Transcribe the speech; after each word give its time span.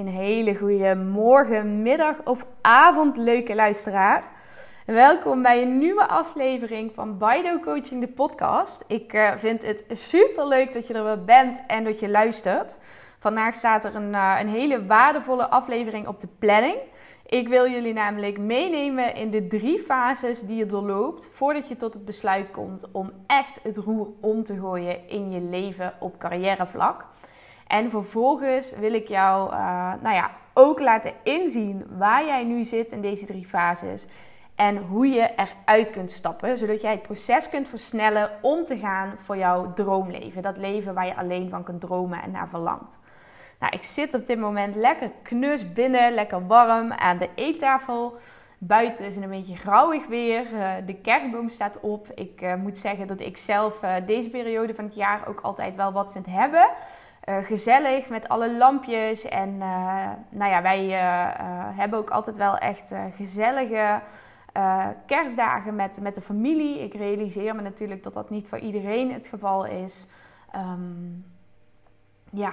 Een 0.00 0.08
hele 0.08 0.54
goede 0.54 0.94
morgen, 0.94 1.82
middag 1.82 2.14
of 2.24 2.46
avond, 2.60 3.16
leuke 3.16 3.54
luisteraar. 3.54 4.24
Welkom 4.86 5.42
bij 5.42 5.62
een 5.62 5.78
nieuwe 5.78 6.08
aflevering 6.08 6.92
van 6.94 7.18
Bido 7.18 7.58
Coaching, 7.58 8.00
de 8.00 8.08
podcast. 8.08 8.84
Ik 8.86 9.12
uh, 9.12 9.30
vind 9.36 9.62
het 9.62 9.84
super 9.88 10.46
leuk 10.46 10.72
dat 10.72 10.86
je 10.86 10.94
er 10.94 11.04
weer 11.04 11.24
bent 11.24 11.62
en 11.66 11.84
dat 11.84 12.00
je 12.00 12.08
luistert. 12.08 12.78
Vandaag 13.18 13.54
staat 13.54 13.84
er 13.84 13.94
een, 13.94 14.12
uh, 14.12 14.36
een 14.40 14.48
hele 14.48 14.86
waardevolle 14.86 15.48
aflevering 15.48 16.06
op 16.06 16.20
de 16.20 16.28
planning. 16.38 16.76
Ik 17.26 17.48
wil 17.48 17.70
jullie 17.70 17.92
namelijk 17.92 18.38
meenemen 18.38 19.14
in 19.14 19.30
de 19.30 19.46
drie 19.46 19.78
fases 19.78 20.40
die 20.40 20.56
je 20.56 20.66
doorloopt 20.66 21.30
voordat 21.32 21.68
je 21.68 21.76
tot 21.76 21.94
het 21.94 22.04
besluit 22.04 22.50
komt 22.50 22.88
om 22.92 23.12
echt 23.26 23.60
het 23.62 23.76
roer 23.76 24.08
om 24.20 24.44
te 24.44 24.58
gooien 24.58 25.08
in 25.08 25.30
je 25.30 25.40
leven 25.40 25.92
op 25.98 26.18
carrièrevlak. 26.18 27.09
En 27.70 27.90
vervolgens 27.90 28.76
wil 28.76 28.92
ik 28.92 29.08
jou 29.08 29.52
uh, 29.52 29.92
nou 30.02 30.14
ja, 30.14 30.30
ook 30.54 30.80
laten 30.80 31.12
inzien 31.22 31.86
waar 31.98 32.26
jij 32.26 32.44
nu 32.44 32.64
zit 32.64 32.92
in 32.92 33.00
deze 33.00 33.26
drie 33.26 33.46
fases. 33.46 34.06
En 34.54 34.76
hoe 34.76 35.06
je 35.06 35.30
eruit 35.36 35.90
kunt 35.90 36.10
stappen, 36.10 36.58
zodat 36.58 36.80
jij 36.80 36.90
het 36.90 37.02
proces 37.02 37.48
kunt 37.48 37.68
versnellen 37.68 38.30
om 38.40 38.64
te 38.64 38.78
gaan 38.78 39.14
voor 39.18 39.36
jouw 39.36 39.72
droomleven. 39.72 40.42
Dat 40.42 40.58
leven 40.58 40.94
waar 40.94 41.06
je 41.06 41.16
alleen 41.16 41.48
van 41.48 41.64
kunt 41.64 41.80
dromen 41.80 42.22
en 42.22 42.30
naar 42.30 42.48
verlangt. 42.48 42.98
Nou, 43.58 43.72
ik 43.72 43.82
zit 43.82 44.14
op 44.14 44.26
dit 44.26 44.38
moment 44.38 44.76
lekker 44.76 45.10
knus 45.22 45.72
binnen, 45.72 46.14
lekker 46.14 46.46
warm 46.46 46.92
aan 46.92 47.18
de 47.18 47.28
eettafel. 47.34 48.18
Buiten 48.58 49.04
is 49.04 49.14
het 49.14 49.24
een 49.24 49.30
beetje 49.30 49.56
grauwig 49.56 50.06
weer. 50.06 50.52
Uh, 50.52 50.72
de 50.86 50.94
kerstboom 50.94 51.48
staat 51.48 51.80
op. 51.80 52.08
Ik 52.14 52.40
uh, 52.42 52.54
moet 52.54 52.78
zeggen 52.78 53.06
dat 53.06 53.20
ik 53.20 53.36
zelf 53.36 53.80
deze 54.06 54.30
periode 54.30 54.74
van 54.74 54.84
het 54.84 54.94
jaar 54.94 55.28
ook 55.28 55.40
altijd 55.40 55.76
wel 55.76 55.92
wat 55.92 56.12
vind 56.12 56.26
hebben. 56.26 56.70
Gezellig 57.42 58.08
met 58.08 58.28
alle 58.28 58.56
lampjes. 58.56 59.24
En 59.24 59.58
nou 60.28 60.50
ja, 60.50 60.62
wij 60.62 60.88
hebben 61.76 61.98
ook 61.98 62.10
altijd 62.10 62.36
wel 62.36 62.56
echt 62.56 62.94
gezellige 63.14 64.00
kerstdagen 65.06 65.74
met, 65.74 66.00
met 66.00 66.14
de 66.14 66.20
familie. 66.20 66.78
Ik 66.78 66.94
realiseer 66.94 67.54
me 67.54 67.62
natuurlijk 67.62 68.02
dat 68.02 68.12
dat 68.12 68.30
niet 68.30 68.48
voor 68.48 68.58
iedereen 68.58 69.12
het 69.12 69.26
geval 69.26 69.64
is. 69.66 70.06
Um, 70.56 71.24
ja, 72.30 72.52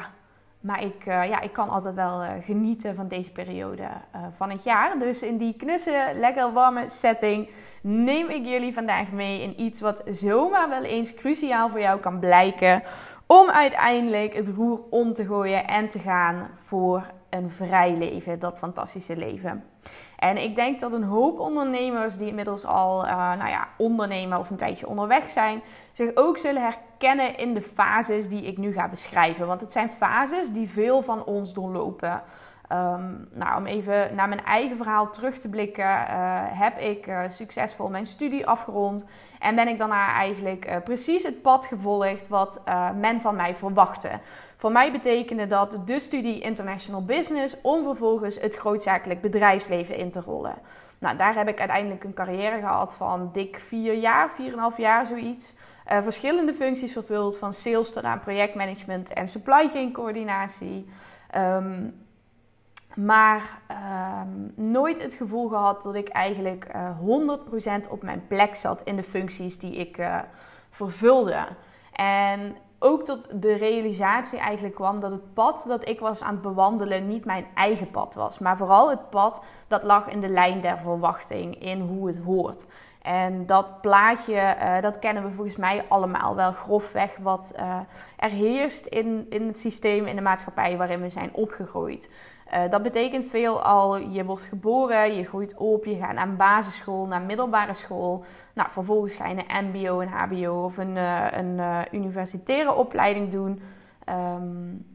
maar 0.67 0.83
ik, 0.83 1.05
uh, 1.05 1.27
ja, 1.27 1.41
ik 1.41 1.53
kan 1.53 1.69
altijd 1.69 1.95
wel 1.95 2.23
uh, 2.23 2.29
genieten 2.41 2.95
van 2.95 3.07
deze 3.07 3.31
periode 3.31 3.81
uh, 3.81 4.21
van 4.37 4.49
het 4.49 4.63
jaar. 4.63 4.99
Dus 4.99 5.21
in 5.21 5.37
die 5.37 5.53
knusse, 5.53 6.11
lekker 6.15 6.53
warme 6.53 6.89
setting 6.89 7.49
neem 7.81 8.29
ik 8.29 8.45
jullie 8.45 8.73
vandaag 8.73 9.11
mee 9.11 9.41
in 9.41 9.61
iets 9.61 9.81
wat 9.81 10.03
zomaar 10.05 10.69
wel 10.69 10.83
eens 10.83 11.13
cruciaal 11.13 11.69
voor 11.69 11.79
jou 11.79 11.99
kan 11.99 12.19
blijken. 12.19 12.83
Om 13.25 13.49
uiteindelijk 13.49 14.33
het 14.33 14.47
roer 14.47 14.79
om 14.89 15.13
te 15.13 15.25
gooien 15.25 15.67
en 15.67 15.89
te 15.89 15.99
gaan 15.99 16.49
voor 16.63 17.03
een 17.29 17.51
vrij 17.51 17.93
leven, 17.97 18.39
dat 18.39 18.57
fantastische 18.57 19.17
leven. 19.17 19.63
En 20.17 20.37
ik 20.43 20.55
denk 20.55 20.79
dat 20.79 20.93
een 20.93 21.03
hoop 21.03 21.39
ondernemers 21.39 22.17
die 22.17 22.27
inmiddels 22.27 22.65
al 22.65 23.01
nou 23.03 23.49
ja, 23.49 23.67
ondernemen 23.77 24.39
of 24.39 24.49
een 24.49 24.57
tijdje 24.57 24.87
onderweg 24.87 25.29
zijn, 25.29 25.61
zich 25.91 26.11
ook 26.15 26.37
zullen 26.37 26.61
herkennen 26.61 26.86
in 27.37 27.53
de 27.53 27.61
fases 27.61 28.29
die 28.29 28.41
ik 28.41 28.57
nu 28.57 28.73
ga 28.73 28.87
beschrijven. 28.87 29.47
Want 29.47 29.61
het 29.61 29.71
zijn 29.71 29.89
fases 29.89 30.51
die 30.51 30.69
veel 30.69 31.01
van 31.01 31.23
ons 31.23 31.53
doorlopen. 31.53 32.21
Um, 32.71 33.27
nou, 33.31 33.57
om 33.57 33.65
even 33.65 34.15
naar 34.15 34.27
mijn 34.27 34.45
eigen 34.45 34.77
verhaal 34.77 35.09
terug 35.09 35.37
te 35.37 35.49
blikken, 35.49 35.85
uh, 35.85 36.41
heb 36.49 36.79
ik 36.79 37.07
uh, 37.07 37.21
succesvol 37.27 37.89
mijn 37.89 38.05
studie 38.05 38.47
afgerond 38.47 39.05
en 39.39 39.55
ben 39.55 39.67
ik 39.67 39.77
daarna 39.77 40.13
eigenlijk 40.13 40.69
uh, 40.69 40.75
precies 40.83 41.23
het 41.23 41.41
pad 41.41 41.65
gevolgd 41.65 42.27
wat 42.27 42.61
men 42.95 43.21
van 43.21 43.35
mij 43.35 43.55
verwachtte. 43.55 44.09
Voor 44.55 44.71
mij 44.71 44.91
betekende 44.91 45.47
dat 45.47 45.79
de 45.85 45.99
studie 45.99 46.39
International 46.39 47.05
Business 47.05 47.61
om 47.61 47.83
vervolgens 47.83 48.41
het 48.41 48.55
grootzakelijk 48.55 49.21
bedrijfsleven 49.21 49.95
in 49.95 50.11
te 50.11 50.21
rollen. 50.21 50.55
Nou, 50.99 51.17
daar 51.17 51.35
heb 51.35 51.47
ik 51.47 51.59
uiteindelijk 51.59 52.03
een 52.03 52.13
carrière 52.13 52.59
gehad 52.59 52.95
van 52.95 53.29
dik 53.33 53.59
vier 53.59 53.93
jaar, 53.93 54.29
4,5 54.71 54.77
jaar 54.77 55.05
zoiets. 55.05 55.55
Verschillende 55.87 56.53
functies 56.53 56.91
vervuld, 56.91 57.37
van 57.37 57.53
sales 57.53 57.91
tot 57.91 58.03
aan 58.03 58.19
projectmanagement 58.19 59.13
en 59.13 59.27
supply 59.27 59.69
chain 59.69 59.91
coördinatie. 59.91 60.89
Um, 61.35 62.05
maar 62.95 63.61
um, 63.71 64.53
nooit 64.55 65.01
het 65.01 65.13
gevoel 65.13 65.47
gehad 65.47 65.83
dat 65.83 65.95
ik 65.95 66.07
eigenlijk 66.07 66.67
uh, 66.75 67.85
100% 67.85 67.89
op 67.89 68.03
mijn 68.03 68.27
plek 68.27 68.55
zat 68.55 68.81
in 68.81 68.95
de 68.95 69.03
functies 69.03 69.59
die 69.59 69.75
ik 69.75 69.97
uh, 69.97 70.19
vervulde. 70.69 71.47
En 71.93 72.55
ook 72.79 73.03
tot 73.03 73.41
de 73.41 73.53
realisatie 73.53 74.39
eigenlijk 74.39 74.75
kwam 74.75 74.99
dat 74.99 75.11
het 75.11 75.33
pad 75.33 75.65
dat 75.67 75.87
ik 75.87 75.99
was 75.99 76.21
aan 76.21 76.33
het 76.33 76.41
bewandelen 76.41 77.07
niet 77.07 77.25
mijn 77.25 77.45
eigen 77.53 77.91
pad 77.91 78.15
was. 78.15 78.39
Maar 78.39 78.57
vooral 78.57 78.89
het 78.89 79.09
pad 79.09 79.41
dat 79.67 79.83
lag 79.83 80.07
in 80.07 80.21
de 80.21 80.29
lijn 80.29 80.61
der 80.61 80.77
verwachting, 80.77 81.61
in 81.61 81.79
hoe 81.81 82.07
het 82.07 82.17
hoort. 82.17 82.65
En 83.01 83.45
dat 83.45 83.81
plaatje, 83.81 84.55
uh, 84.61 84.81
dat 84.81 84.99
kennen 84.99 85.23
we 85.23 85.31
volgens 85.31 85.55
mij 85.55 85.85
allemaal 85.87 86.35
wel 86.35 86.51
grofweg 86.51 87.17
wat 87.21 87.53
uh, 87.59 87.79
er 88.17 88.29
heerst 88.29 88.85
in, 88.85 89.25
in 89.29 89.47
het 89.47 89.59
systeem, 89.59 90.05
in 90.05 90.15
de 90.15 90.21
maatschappij 90.21 90.77
waarin 90.77 91.01
we 91.01 91.09
zijn 91.09 91.33
opgegroeid. 91.33 92.09
Uh, 92.53 92.69
dat 92.69 92.83
betekent 92.83 93.25
veelal, 93.25 93.97
je 93.97 94.25
wordt 94.25 94.43
geboren, 94.43 95.15
je 95.15 95.25
groeit 95.25 95.57
op, 95.57 95.85
je 95.85 95.95
gaat 95.95 96.13
naar 96.13 96.35
basisschool, 96.35 97.05
naar 97.05 97.21
middelbare 97.21 97.73
school. 97.73 98.23
Nou, 98.53 98.69
vervolgens 98.71 99.13
ga 99.13 99.27
je 99.27 99.43
een 99.47 99.65
mbo, 99.69 99.99
een 99.99 100.07
hbo 100.07 100.63
of 100.63 100.77
een, 100.77 100.95
uh, 100.95 101.25
een 101.31 101.57
uh, 101.57 101.81
universitaire 101.91 102.73
opleiding 102.73 103.31
doen. 103.31 103.61
Um, 104.09 104.85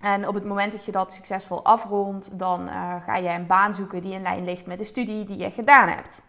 en 0.00 0.28
op 0.28 0.34
het 0.34 0.44
moment 0.44 0.72
dat 0.72 0.84
je 0.84 0.92
dat 0.92 1.12
succesvol 1.12 1.64
afrondt, 1.64 2.38
dan 2.38 2.68
ga 3.04 3.16
je 3.16 3.28
een 3.28 3.46
baan 3.46 3.74
zoeken 3.74 4.02
die 4.02 4.12
in 4.12 4.22
lijn 4.22 4.44
ligt 4.44 4.66
met 4.66 4.78
de 4.78 4.84
studie 4.84 5.24
die 5.24 5.38
je 5.38 5.50
gedaan 5.50 5.88
hebt. 5.88 6.22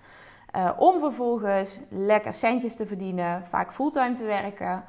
om 0.77 0.99
vervolgens 0.99 1.79
lekker 1.89 2.33
centjes 2.33 2.75
te 2.75 2.85
verdienen, 2.85 3.45
vaak 3.47 3.73
fulltime 3.73 4.13
te 4.13 4.23
werken. 4.23 4.83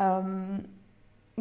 Um, 0.00 0.75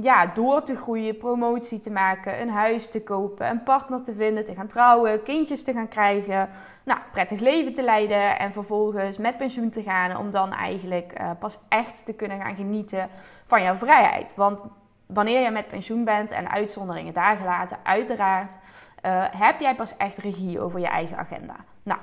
ja, 0.02 0.26
door 0.26 0.64
te 0.64 0.76
groeien, 0.76 1.18
promotie 1.18 1.80
te 1.80 1.92
maken, 1.92 2.42
een 2.42 2.50
huis 2.50 2.90
te 2.90 3.04
kopen, 3.04 3.50
een 3.50 3.64
partner 3.64 4.04
te 4.04 4.14
vinden, 4.14 4.46
te 4.46 4.54
gaan 4.54 4.68
trouwen, 4.68 5.24
kindjes 5.24 5.64
te 5.64 5.74
gaan 5.74 5.88
krijgen, 5.88 6.50
nou, 6.84 7.00
prettig 7.12 7.40
leven 7.40 7.74
te 7.74 7.84
leiden 7.84 8.40
en 8.40 8.54
vervolgens 8.54 9.18
met 9.18 9.38
pensioen 9.38 9.70
te 9.70 9.84
gaan 9.84 10.18
om 10.18 10.32
dan 10.32 10.54
eigenlijk 10.54 11.20
uh, 11.20 11.30
pas 11.40 11.60
echt 11.70 12.06
te 12.06 12.14
kunnen 12.14 12.42
gaan 12.42 12.56
genieten 12.56 13.10
van 13.46 13.62
jouw 13.62 13.76
vrijheid. 13.76 14.36
Want 14.36 14.64
wanneer 15.06 15.42
je 15.42 15.52
met 15.52 15.68
pensioen 15.68 16.04
bent 16.04 16.32
en 16.32 16.50
uitzonderingen 16.50 17.14
daar 17.14 17.38
gelaten, 17.38 17.78
uiteraard, 17.84 18.58
uh, 19.06 19.24
heb 19.30 19.60
jij 19.60 19.76
pas 19.76 19.98
echt 19.98 20.18
regie 20.18 20.60
over 20.60 20.80
je 20.80 20.88
eigen 20.88 21.18
agenda. 21.18 21.56
Nou, 21.84 22.00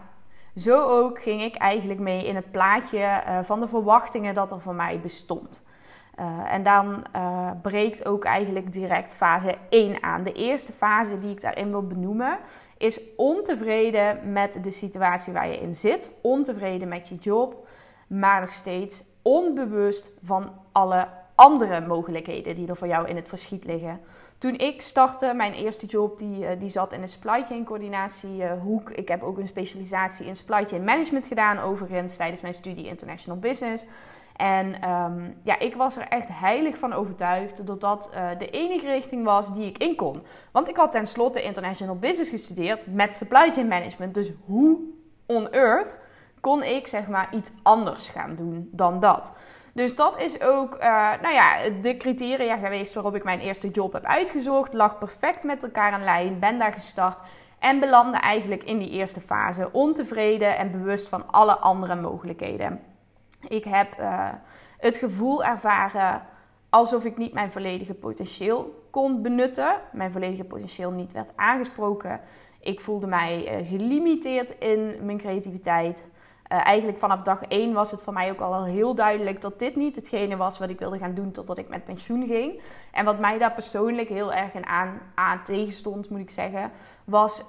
zo 0.56 0.88
ook 0.88 1.22
ging 1.22 1.42
ik 1.42 1.54
eigenlijk 1.54 2.00
mee 2.00 2.26
in 2.26 2.36
het 2.36 2.50
plaatje 2.50 2.98
uh, 2.98 3.38
van 3.42 3.60
de 3.60 3.68
verwachtingen 3.68 4.34
dat 4.34 4.52
er 4.52 4.60
voor 4.60 4.74
mij 4.74 5.00
bestond. 5.00 5.70
Uh, 6.20 6.52
en 6.52 6.62
dan 6.62 7.04
uh, 7.16 7.50
breekt 7.62 8.06
ook 8.06 8.24
eigenlijk 8.24 8.72
direct 8.72 9.14
fase 9.14 9.54
1 9.68 10.02
aan. 10.02 10.22
De 10.22 10.32
eerste 10.32 10.72
fase 10.72 11.18
die 11.18 11.30
ik 11.30 11.40
daarin 11.40 11.70
wil 11.70 11.86
benoemen 11.86 12.38
is 12.76 13.00
ontevreden 13.16 14.32
met 14.32 14.64
de 14.64 14.70
situatie 14.70 15.32
waar 15.32 15.48
je 15.48 15.58
in 15.58 15.74
zit, 15.74 16.10
ontevreden 16.20 16.88
met 16.88 17.08
je 17.08 17.14
job, 17.14 17.68
maar 18.06 18.40
nog 18.40 18.52
steeds 18.52 19.04
onbewust 19.22 20.10
van 20.22 20.52
alle 20.72 21.08
andere 21.34 21.86
mogelijkheden 21.86 22.54
die 22.54 22.68
er 22.68 22.76
voor 22.76 22.88
jou 22.88 23.08
in 23.08 23.16
het 23.16 23.28
verschiet 23.28 23.64
liggen. 23.64 24.00
Toen 24.38 24.58
ik 24.58 24.80
startte, 24.80 25.32
mijn 25.34 25.52
eerste 25.52 25.86
job, 25.86 26.18
die, 26.18 26.38
uh, 26.38 26.48
die 26.58 26.70
zat 26.70 26.92
in 26.92 27.00
de 27.00 27.06
supply 27.06 27.44
chain 27.44 27.64
coördinatie 27.64 28.46
hoek. 28.46 28.90
Ik 28.90 29.08
heb 29.08 29.22
ook 29.22 29.38
een 29.38 29.46
specialisatie 29.46 30.26
in 30.26 30.36
supply 30.36 30.64
chain 30.64 30.84
management 30.84 31.26
gedaan, 31.26 31.58
overigens 31.58 32.16
tijdens 32.16 32.40
mijn 32.40 32.54
studie 32.54 32.86
International 32.86 33.38
Business. 33.38 33.86
En 34.36 34.90
um, 34.90 35.36
ja, 35.42 35.58
ik 35.58 35.74
was 35.74 35.96
er 35.96 36.08
echt 36.08 36.28
heilig 36.32 36.78
van 36.78 36.92
overtuigd 36.92 37.66
dat 37.66 37.80
dat 37.80 38.12
uh, 38.14 38.28
de 38.38 38.50
enige 38.50 38.86
richting 38.86 39.24
was 39.24 39.54
die 39.54 39.66
ik 39.66 39.78
in 39.78 39.96
kon. 39.96 40.22
Want 40.52 40.68
ik 40.68 40.76
had 40.76 40.92
tenslotte 40.92 41.42
international 41.42 41.98
business 41.98 42.30
gestudeerd 42.30 42.86
met 42.86 43.16
supply 43.16 43.52
chain 43.52 43.68
management. 43.68 44.14
Dus 44.14 44.32
hoe 44.44 44.78
on 45.26 45.50
earth 45.50 45.96
kon 46.40 46.62
ik 46.62 46.86
zeg 46.86 47.08
maar 47.08 47.28
iets 47.34 47.52
anders 47.62 48.08
gaan 48.08 48.34
doen 48.34 48.68
dan 48.72 49.00
dat? 49.00 49.34
Dus 49.74 49.96
dat 49.96 50.20
is 50.20 50.40
ook 50.40 50.74
uh, 50.74 51.10
nou 51.22 51.34
ja, 51.34 51.56
de 51.82 51.96
criteria 51.96 52.56
geweest 52.56 52.94
waarop 52.94 53.14
ik 53.14 53.24
mijn 53.24 53.40
eerste 53.40 53.70
job 53.70 53.92
heb 53.92 54.04
uitgezocht. 54.04 54.72
Lag 54.72 54.98
perfect 54.98 55.44
met 55.44 55.62
elkaar 55.62 55.92
in 55.92 56.04
lijn, 56.04 56.38
ben 56.38 56.58
daar 56.58 56.72
gestart. 56.72 57.20
En 57.58 57.80
belandde 57.80 58.18
eigenlijk 58.18 58.64
in 58.64 58.78
die 58.78 58.90
eerste 58.90 59.20
fase 59.20 59.68
ontevreden 59.72 60.58
en 60.58 60.70
bewust 60.70 61.08
van 61.08 61.30
alle 61.30 61.56
andere 61.56 61.94
mogelijkheden. 61.94 62.80
Ik 63.48 63.64
heb 63.64 64.00
uh, 64.00 64.28
het 64.78 64.96
gevoel 64.96 65.44
ervaren 65.44 66.22
alsof 66.70 67.04
ik 67.04 67.16
niet 67.16 67.32
mijn 67.32 67.52
volledige 67.52 67.94
potentieel 67.94 68.84
kon 68.90 69.22
benutten. 69.22 69.74
Mijn 69.92 70.12
volledige 70.12 70.44
potentieel 70.44 70.90
niet 70.90 71.12
werd 71.12 71.32
aangesproken. 71.36 72.20
Ik 72.60 72.80
voelde 72.80 73.06
mij 73.06 73.60
uh, 73.60 73.68
gelimiteerd 73.68 74.50
in 74.50 74.96
mijn 75.02 75.18
creativiteit. 75.18 76.06
Uh, 76.52 76.66
eigenlijk 76.66 76.98
vanaf 76.98 77.22
dag 77.22 77.42
1 77.42 77.72
was 77.72 77.90
het 77.90 78.02
voor 78.02 78.12
mij 78.12 78.30
ook 78.30 78.40
al 78.40 78.64
heel 78.64 78.94
duidelijk 78.94 79.40
dat 79.40 79.58
dit 79.58 79.76
niet 79.76 79.96
hetgene 79.96 80.36
was 80.36 80.58
wat 80.58 80.68
ik 80.68 80.78
wilde 80.78 80.98
gaan 80.98 81.14
doen 81.14 81.30
totdat 81.30 81.58
ik 81.58 81.68
met 81.68 81.84
pensioen 81.84 82.26
ging. 82.26 82.60
En 82.92 83.04
wat 83.04 83.18
mij 83.18 83.38
daar 83.38 83.52
persoonlijk 83.52 84.08
heel 84.08 84.32
erg 84.32 84.52
aan, 84.62 85.00
aan 85.14 85.42
tegenstond, 85.42 86.10
moet 86.10 86.20
ik 86.20 86.30
zeggen, 86.30 86.70
was 87.04 87.44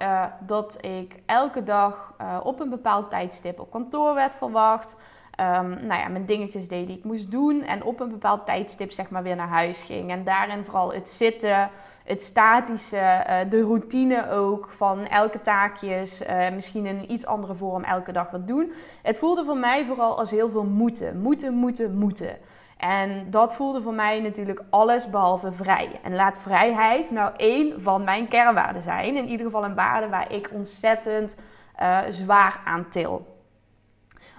dat 0.46 0.84
ik 0.84 1.22
elke 1.26 1.62
dag 1.62 2.14
op 2.42 2.60
een 2.60 2.70
bepaald 2.70 3.10
tijdstip 3.10 3.60
op 3.60 3.70
kantoor 3.70 4.14
werd 4.14 4.34
verwacht. 4.34 4.96
Um, 5.40 5.86
nou 5.86 6.00
ja, 6.00 6.08
mijn 6.08 6.24
dingetjes 6.24 6.68
deed 6.68 6.86
die 6.86 6.96
ik 6.96 7.04
moest 7.04 7.30
doen. 7.30 7.62
En 7.62 7.82
op 7.82 8.00
een 8.00 8.10
bepaald 8.10 8.46
tijdstip 8.46 8.90
zeg 8.90 9.10
maar 9.10 9.22
weer 9.22 9.36
naar 9.36 9.48
huis 9.48 9.82
ging. 9.82 10.10
En 10.10 10.24
daarin 10.24 10.64
vooral 10.64 10.92
het 10.92 11.08
zitten, 11.08 11.70
het 12.04 12.22
statische, 12.22 12.96
uh, 12.96 13.50
de 13.50 13.60
routine 13.60 14.30
ook 14.30 14.68
van 14.70 15.06
elke 15.06 15.40
taakjes. 15.40 16.26
Uh, 16.26 16.50
misschien 16.50 16.86
in 16.86 16.98
een 16.98 17.12
iets 17.12 17.26
andere 17.26 17.54
vorm 17.54 17.84
elke 17.84 18.12
dag 18.12 18.30
wat 18.30 18.46
doen. 18.46 18.72
Het 19.02 19.18
voelde 19.18 19.44
voor 19.44 19.56
mij 19.56 19.84
vooral 19.84 20.18
als 20.18 20.30
heel 20.30 20.50
veel 20.50 20.64
moeten. 20.64 21.20
Moeten, 21.20 21.54
moeten, 21.54 21.94
moeten. 21.94 22.36
En 22.76 23.30
dat 23.30 23.54
voelde 23.54 23.82
voor 23.82 23.94
mij 23.94 24.20
natuurlijk 24.20 24.62
alles 24.70 25.10
behalve 25.10 25.52
vrij. 25.52 26.00
En 26.02 26.14
laat 26.14 26.38
vrijheid 26.38 27.10
nou 27.10 27.32
één 27.36 27.82
van 27.82 28.04
mijn 28.04 28.28
kernwaarden 28.28 28.82
zijn. 28.82 29.16
In 29.16 29.28
ieder 29.28 29.46
geval 29.46 29.64
een 29.64 29.74
waarde 29.74 30.08
waar 30.08 30.32
ik 30.32 30.50
ontzettend 30.52 31.36
uh, 31.80 31.98
zwaar 32.08 32.60
aan 32.64 32.88
til. 32.88 33.33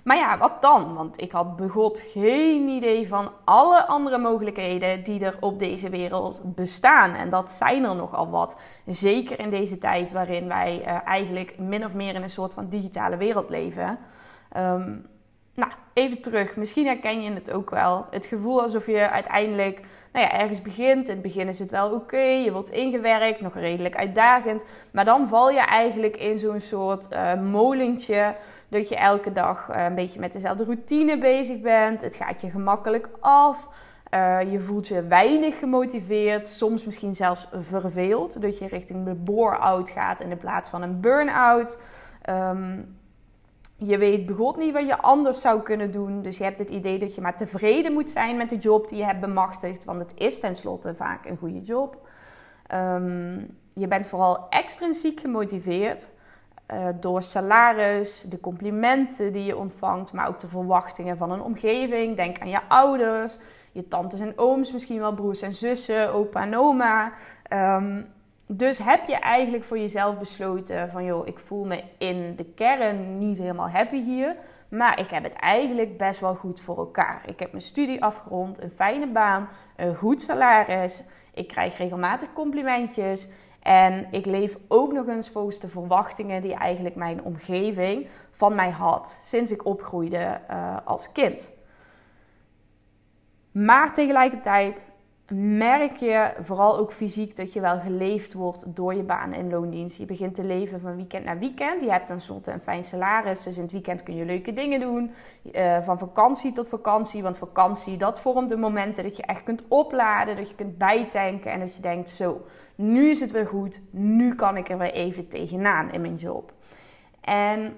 Maar 0.06 0.18
ja, 0.18 0.38
wat 0.38 0.62
dan? 0.62 0.94
Want 0.94 1.22
ik 1.22 1.32
had 1.32 1.56
begot 1.56 2.00
geen 2.00 2.68
idee 2.68 3.08
van 3.08 3.32
alle 3.44 3.86
andere 3.86 4.18
mogelijkheden 4.18 5.04
die 5.04 5.26
er 5.26 5.38
op 5.40 5.60
deze 5.60 5.90
wereld 5.90 6.42
bestaan. 6.44 7.14
En 7.14 7.30
dat 7.30 7.50
zijn 7.50 7.84
er 7.84 7.96
nogal 7.96 8.30
wat. 8.30 8.58
Zeker 8.86 9.40
in 9.40 9.50
deze 9.50 9.78
tijd 9.78 10.12
waarin 10.12 10.48
wij 10.48 10.82
uh, 10.82 11.08
eigenlijk 11.08 11.58
min 11.58 11.86
of 11.86 11.94
meer 11.94 12.16
in 12.16 12.22
een 12.22 12.30
soort 12.30 12.54
van 12.54 12.70
digitale 12.70 13.18
wereld 13.18 13.50
leven. 13.50 14.00
Um, 14.58 15.08
nou, 15.54 15.72
even 15.94 16.22
terug. 16.22 16.56
Misschien 16.56 16.86
herken 16.86 17.22
je 17.22 17.32
het 17.32 17.52
ook 17.52 17.70
wel. 17.70 18.06
Het 18.10 18.26
gevoel 18.26 18.62
alsof 18.62 18.86
je 18.86 19.10
uiteindelijk 19.10 19.80
nou 20.16 20.28
ja, 20.28 20.40
ergens 20.40 20.62
begint. 20.62 21.08
In 21.08 21.14
het 21.14 21.24
begin 21.24 21.48
is 21.48 21.60
het 21.60 21.72
wel 21.72 21.92
oké. 21.92 22.18
je 22.18 22.52
wordt 22.52 22.70
ingewerkt, 22.70 23.42
nog 23.42 23.54
redelijk 23.54 23.96
uitdagend. 23.96 24.66
Maar 24.92 25.06
dan 25.06 25.28
val 25.28 25.50
je 25.50 25.60
eigenlijk 25.60 26.18
in 26.18 26.40
zo'n 26.40 26.60
soort 26.60 27.08
uh, 27.14 27.34
molentje. 27.42 28.36
Dat 28.68 28.90
je 28.90 28.96
elke 28.96 29.32
dag 29.32 29.70
uh, 29.70 29.84
een 29.84 29.96
beetje 29.96 30.20
met 30.20 30.34
dezelfde 30.34 30.64
routine 30.64 31.18
bezig 31.18 31.62
bent. 31.62 32.02
Het 32.02 32.16
gaat 32.16 32.42
je 32.42 32.50
gemakkelijk 32.50 33.10
af. 33.20 33.70
Uh, 34.14 34.52
je 34.52 34.60
voelt 34.60 34.88
je 34.88 35.04
weinig 35.04 35.60
gemotiveerd, 35.60 36.48
soms 36.48 36.86
misschien 36.86 37.14
zelfs 37.14 37.48
verveeld. 37.54 38.42
Dat 38.42 38.58
je 38.58 38.68
richting 38.68 39.06
de 39.06 39.14
bore-out 39.14 39.90
gaat 39.90 40.22
in 40.22 40.30
de 40.30 40.36
plaats 40.36 40.70
van 40.70 40.82
een 40.82 41.00
burn-out. 41.00 41.80
Um, 42.30 42.98
je 43.78 43.98
weet 43.98 44.26
begot 44.26 44.58
niet 44.58 44.74
wat 44.74 44.88
je 44.88 44.98
anders 44.98 45.42
zou 45.42 45.62
kunnen 45.62 45.92
doen. 45.92 46.22
Dus 46.22 46.38
je 46.38 46.44
hebt 46.44 46.58
het 46.58 46.70
idee 46.70 47.00
dat 47.00 47.16
je 47.16 47.22
maar 47.22 47.38
tevreden 47.38 47.94
moet 47.94 48.10
zijn 48.10 48.38
met 48.38 48.50
de 48.50 48.58
job 48.58 48.90
die 48.90 48.98
je 48.98 49.06
hebt 49.06 49.20
bemachtigd. 49.20 49.84
Want 49.84 50.00
het 50.00 50.14
is 50.16 50.40
tenslotte 50.40 50.96
vaak 50.96 51.26
een 51.26 51.38
goede 51.38 51.62
job. 51.62 52.08
Um, 52.74 53.58
je 53.74 53.88
bent 53.88 54.08
vooral 54.08 54.50
extrinsiek 54.50 55.20
gemotiveerd. 55.20 56.14
Uh, 56.74 56.88
door 57.00 57.24
salaris, 57.24 58.26
de 58.30 58.40
complimenten 58.40 59.32
die 59.32 59.44
je 59.44 59.58
ontvangt, 59.58 60.14
maar 60.14 60.28
ook 60.28 60.40
de 60.40 60.48
verwachtingen 60.48 61.18
van 61.18 61.32
een 61.32 61.42
omgeving. 61.42 62.16
Denk 62.16 62.40
aan 62.40 62.50
je 62.50 62.60
ouders, 62.68 63.40
je 63.72 63.88
tantes 63.88 64.20
en 64.20 64.34
ooms, 64.36 64.72
misschien 64.72 65.00
wel 65.00 65.14
broers 65.14 65.42
en 65.42 65.54
zussen, 65.54 66.14
opa 66.14 66.42
en 66.42 66.58
oma. 66.58 67.12
Um, 67.54 68.14
dus 68.48 68.78
heb 68.78 69.08
je 69.08 69.16
eigenlijk 69.16 69.64
voor 69.64 69.80
jezelf 69.80 70.18
besloten 70.18 70.90
van 70.90 71.06
joh, 71.06 71.28
ik 71.28 71.40
voel 71.40 71.66
me 71.66 71.84
in 71.98 72.36
de 72.36 72.46
kern 72.46 73.18
niet 73.18 73.38
helemaal 73.38 73.70
happy 73.70 74.04
hier. 74.04 74.36
Maar 74.70 75.00
ik 75.00 75.10
heb 75.10 75.24
het 75.24 75.34
eigenlijk 75.34 75.98
best 75.98 76.20
wel 76.20 76.36
goed 76.36 76.62
voor 76.62 76.78
elkaar. 76.78 77.22
Ik 77.26 77.40
heb 77.40 77.52
mijn 77.52 77.64
studie 77.64 78.04
afgerond, 78.04 78.62
een 78.62 78.72
fijne 78.72 79.08
baan, 79.08 79.50
een 79.76 79.96
goed 79.96 80.22
salaris. 80.22 81.04
Ik 81.34 81.48
krijg 81.48 81.78
regelmatig 81.78 82.34
complimentjes. 82.34 83.28
En 83.62 84.08
ik 84.12 84.26
leef 84.26 84.58
ook 84.68 84.92
nog 84.92 85.08
eens 85.08 85.30
volgens 85.30 85.60
de 85.60 85.68
verwachtingen 85.68 86.42
die 86.42 86.54
eigenlijk 86.54 86.96
mijn 86.96 87.24
omgeving 87.24 88.08
van 88.32 88.56
mij 88.56 88.70
had 88.70 89.20
sinds 89.22 89.52
ik 89.52 89.66
opgroeide 89.66 90.42
uh, 90.50 90.78
als 90.84 91.12
kind. 91.12 91.52
Maar 93.52 93.94
tegelijkertijd 93.94 94.84
merk 95.34 95.96
je 95.98 96.34
vooral 96.42 96.78
ook 96.78 96.92
fysiek 96.92 97.36
dat 97.36 97.54
je 97.54 97.62
wel 97.62 97.80
geleefd 97.80 98.34
wordt 98.34 98.76
door 98.76 98.94
je 98.94 99.04
baan 99.04 99.34
in 99.34 99.50
loondienst. 99.50 99.98
Je 99.98 100.06
begint 100.06 100.36
te 100.36 100.44
leven 100.44 100.82
van 100.82 100.96
weekend 100.96 101.26
naar 101.26 101.40
weekend. 101.40 101.82
Je 101.82 101.92
hebt 101.92 102.08
tenslotte 102.08 102.52
een 102.52 102.60
fijn 102.60 102.84
salaris, 102.84 103.44
dus 103.44 103.56
in 103.56 103.62
het 103.62 103.72
weekend 103.72 104.04
kun 104.04 104.16
je 104.16 104.26
leuke 104.26 104.54
dingen 104.54 104.80
doen. 104.80 105.12
Uh, 105.56 105.78
van 105.82 105.98
vakantie 105.98 106.54
tot 106.54 106.70
vakantie, 106.70 107.24
want 107.24 107.38
vakantie 107.38 107.98
dat 107.98 108.20
vormt 108.20 108.50
de 108.50 108.58
momenten 108.58 109.04
dat 109.04 109.18
je 109.18 109.24
echt 109.24 109.44
kunt 109.44 109.64
opladen, 109.68 110.36
dat 110.36 110.50
je 110.50 110.56
kunt 110.56 110.78
bijtanken 110.78 111.52
en 111.52 111.60
dat 111.60 111.76
je 111.76 111.82
denkt 111.82 112.10
zo, 112.10 112.46
nu 112.76 113.10
is 113.10 113.20
het 113.20 113.32
weer 113.32 113.48
goed, 113.48 113.82
nu 113.90 114.36
kan 114.36 114.58
ik 114.58 114.70
er 114.70 114.78
weer 114.78 114.94
even 114.94 115.28
tegenaan 115.28 115.92
in 115.92 116.02
mijn 116.02 116.16
job. 116.16 116.54
En 117.22 117.76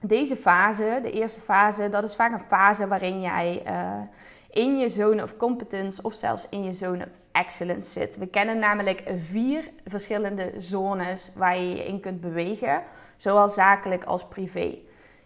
deze 0.00 0.36
fase, 0.36 0.98
de 1.02 1.10
eerste 1.10 1.40
fase, 1.40 1.88
dat 1.88 2.04
is 2.04 2.14
vaak 2.14 2.32
een 2.32 2.46
fase 2.46 2.88
waarin 2.88 3.20
jij... 3.20 3.62
Uh, 3.66 4.00
in 4.54 4.78
je 4.78 4.88
zone 4.88 5.22
of 5.22 5.36
competence 5.36 6.02
of 6.02 6.14
zelfs 6.14 6.48
in 6.48 6.64
je 6.64 6.72
zone 6.72 7.04
of 7.04 7.10
excellence 7.32 7.90
zit. 7.90 8.16
We 8.16 8.26
kennen 8.26 8.58
namelijk 8.58 9.02
vier 9.30 9.70
verschillende 9.86 10.52
zones 10.56 11.30
waar 11.34 11.56
je 11.58 11.68
je 11.68 11.84
in 11.84 12.00
kunt 12.00 12.20
bewegen, 12.20 12.82
zowel 13.16 13.48
zakelijk 13.48 14.04
als 14.04 14.28
privé. 14.28 14.78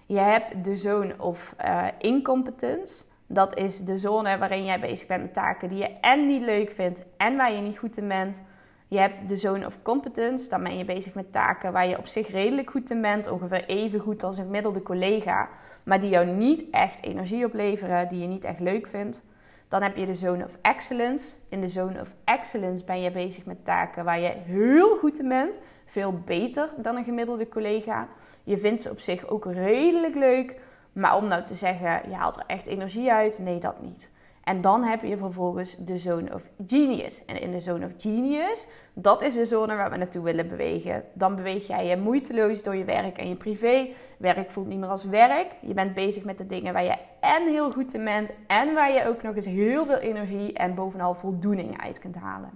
Je 0.06 0.18
hebt 0.18 0.64
de 0.64 0.76
zone 0.76 1.14
of 1.18 1.54
uh, 1.64 1.86
incompetence. 1.98 3.04
Dat 3.26 3.56
is 3.56 3.78
de 3.78 3.98
zone 3.98 4.38
waarin 4.38 4.64
jij 4.64 4.80
bezig 4.80 5.06
bent 5.06 5.22
met 5.22 5.34
taken 5.34 5.68
die 5.68 5.78
je 5.78 5.98
en 6.00 6.26
niet 6.26 6.42
leuk 6.42 6.70
vindt 6.70 7.02
en 7.16 7.36
waar 7.36 7.52
je 7.52 7.60
niet 7.60 7.78
goed 7.78 7.96
in 7.96 8.08
bent. 8.08 8.42
Je 8.88 8.98
hebt 8.98 9.28
de 9.28 9.36
zone 9.36 9.66
of 9.66 9.78
competence. 9.82 10.48
Dan 10.48 10.62
ben 10.62 10.78
je 10.78 10.84
bezig 10.84 11.14
met 11.14 11.32
taken 11.32 11.72
waar 11.72 11.88
je 11.88 11.98
op 11.98 12.06
zich 12.06 12.28
redelijk 12.28 12.70
goed 12.70 12.90
in 12.90 13.00
bent. 13.00 13.30
Ongeveer 13.30 13.64
even 13.64 14.00
goed 14.00 14.22
als 14.22 14.38
een 14.38 14.44
gemiddelde 14.44 14.82
collega 14.82 15.48
maar 15.88 16.00
die 16.00 16.10
jou 16.10 16.26
niet 16.26 16.64
echt 16.70 17.02
energie 17.02 17.44
opleveren, 17.44 18.08
die 18.08 18.20
je 18.20 18.26
niet 18.26 18.44
echt 18.44 18.60
leuk 18.60 18.86
vindt. 18.86 19.22
Dan 19.68 19.82
heb 19.82 19.96
je 19.96 20.06
de 20.06 20.14
zone 20.14 20.44
of 20.44 20.56
excellence. 20.62 21.32
In 21.48 21.60
de 21.60 21.68
zone 21.68 22.00
of 22.00 22.14
excellence 22.24 22.84
ben 22.84 23.00
je 23.00 23.10
bezig 23.10 23.44
met 23.44 23.64
taken 23.64 24.04
waar 24.04 24.20
je 24.20 24.32
heel 24.44 24.96
goed 24.96 25.18
in 25.18 25.28
bent, 25.28 25.58
veel 25.84 26.20
beter 26.24 26.68
dan 26.76 26.96
een 26.96 27.04
gemiddelde 27.04 27.48
collega. 27.48 28.08
Je 28.44 28.58
vindt 28.58 28.82
ze 28.82 28.90
op 28.90 29.00
zich 29.00 29.26
ook 29.26 29.44
redelijk 29.44 30.14
leuk, 30.14 30.60
maar 30.92 31.16
om 31.16 31.28
nou 31.28 31.44
te 31.44 31.54
zeggen, 31.54 32.00
je 32.08 32.14
haalt 32.14 32.36
er 32.36 32.44
echt 32.46 32.66
energie 32.66 33.12
uit, 33.12 33.38
nee, 33.38 33.58
dat 33.58 33.82
niet. 33.82 34.10
En 34.48 34.60
dan 34.60 34.84
heb 34.84 35.02
je 35.02 35.16
vervolgens 35.16 35.76
de 35.76 35.98
zone 35.98 36.34
of 36.34 36.42
genius. 36.66 37.24
En 37.24 37.40
in 37.40 37.50
de 37.50 37.60
zone 37.60 37.84
of 37.84 37.92
genius, 37.98 38.68
dat 38.94 39.22
is 39.22 39.34
de 39.34 39.46
zone 39.46 39.76
waar 39.76 39.90
we 39.90 39.96
naartoe 39.96 40.22
willen 40.22 40.48
bewegen. 40.48 41.04
Dan 41.12 41.36
beweeg 41.36 41.66
jij 41.66 41.86
je 41.86 41.96
moeiteloos 41.96 42.62
door 42.62 42.76
je 42.76 42.84
werk 42.84 43.18
en 43.18 43.28
je 43.28 43.34
privé. 43.34 43.88
Werk 44.18 44.50
voelt 44.50 44.66
niet 44.66 44.78
meer 44.78 44.88
als 44.88 45.04
werk. 45.04 45.52
Je 45.60 45.74
bent 45.74 45.94
bezig 45.94 46.24
met 46.24 46.38
de 46.38 46.46
dingen 46.46 46.72
waar 46.72 46.84
je 46.84 46.96
en 47.20 47.48
heel 47.48 47.72
goed 47.72 47.94
in 47.94 48.04
bent 48.04 48.30
en 48.46 48.74
waar 48.74 48.92
je 48.92 49.06
ook 49.06 49.22
nog 49.22 49.36
eens 49.36 49.46
heel 49.46 49.86
veel 49.86 49.98
energie 49.98 50.52
en 50.52 50.74
bovenal 50.74 51.14
voldoening 51.14 51.80
uit 51.80 51.98
kunt 51.98 52.16
halen. 52.16 52.50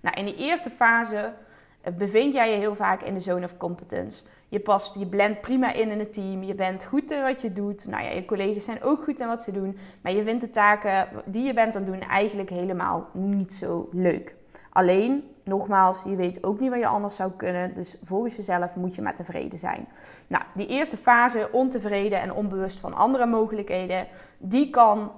Nou, 0.00 0.16
in 0.16 0.24
die 0.24 0.36
eerste 0.36 0.70
fase 0.70 1.32
eh, 1.80 1.92
bevind 1.92 2.34
jij 2.34 2.50
je 2.50 2.56
heel 2.56 2.74
vaak 2.74 3.02
in 3.02 3.14
de 3.14 3.20
zone 3.20 3.44
of 3.44 3.56
competence. 3.56 4.24
Je 4.50 4.60
past, 4.60 4.98
je 4.98 5.06
blendt 5.06 5.40
prima 5.40 5.72
in 5.72 5.90
in 5.90 5.98
het 5.98 6.12
team. 6.12 6.42
Je 6.42 6.54
bent 6.54 6.84
goed 6.84 7.10
in 7.10 7.22
wat 7.22 7.42
je 7.42 7.52
doet. 7.52 7.86
Nou 7.86 8.04
ja, 8.04 8.10
je 8.10 8.24
collega's 8.24 8.64
zijn 8.64 8.82
ook 8.82 9.04
goed 9.04 9.20
in 9.20 9.26
wat 9.26 9.42
ze 9.42 9.52
doen. 9.52 9.78
Maar 10.00 10.12
je 10.12 10.22
vindt 10.22 10.40
de 10.40 10.50
taken 10.50 11.08
die 11.24 11.44
je 11.44 11.54
bent 11.54 11.76
aan 11.76 11.82
het 11.82 11.90
doen 11.90 12.00
eigenlijk 12.00 12.50
helemaal 12.50 13.08
niet 13.12 13.52
zo 13.52 13.88
leuk. 13.92 14.34
Alleen, 14.72 15.24
nogmaals, 15.44 16.02
je 16.02 16.16
weet 16.16 16.44
ook 16.44 16.60
niet 16.60 16.70
wat 16.70 16.78
je 16.78 16.86
anders 16.86 17.14
zou 17.14 17.30
kunnen. 17.36 17.74
Dus 17.74 17.96
volgens 18.04 18.36
jezelf 18.36 18.74
moet 18.74 18.94
je 18.94 19.02
maar 19.02 19.14
tevreden 19.14 19.58
zijn. 19.58 19.88
Nou, 20.26 20.44
die 20.54 20.66
eerste 20.66 20.96
fase, 20.96 21.48
ontevreden 21.52 22.20
en 22.20 22.32
onbewust 22.32 22.80
van 22.80 22.94
andere 22.94 23.26
mogelijkheden, 23.26 24.06
die 24.38 24.70
kan 24.70 25.10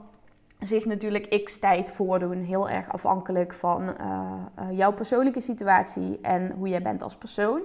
zich 0.58 0.84
natuurlijk 0.84 1.42
x 1.44 1.58
tijd 1.58 1.92
voordoen. 1.92 2.42
Heel 2.42 2.68
erg 2.68 2.92
afhankelijk 2.92 3.52
van 3.52 3.82
uh, 3.82 4.32
uh, 4.58 4.78
jouw 4.78 4.92
persoonlijke 4.92 5.40
situatie 5.40 6.18
en 6.22 6.50
hoe 6.50 6.68
jij 6.68 6.82
bent 6.82 7.02
als 7.02 7.16
persoon. 7.16 7.60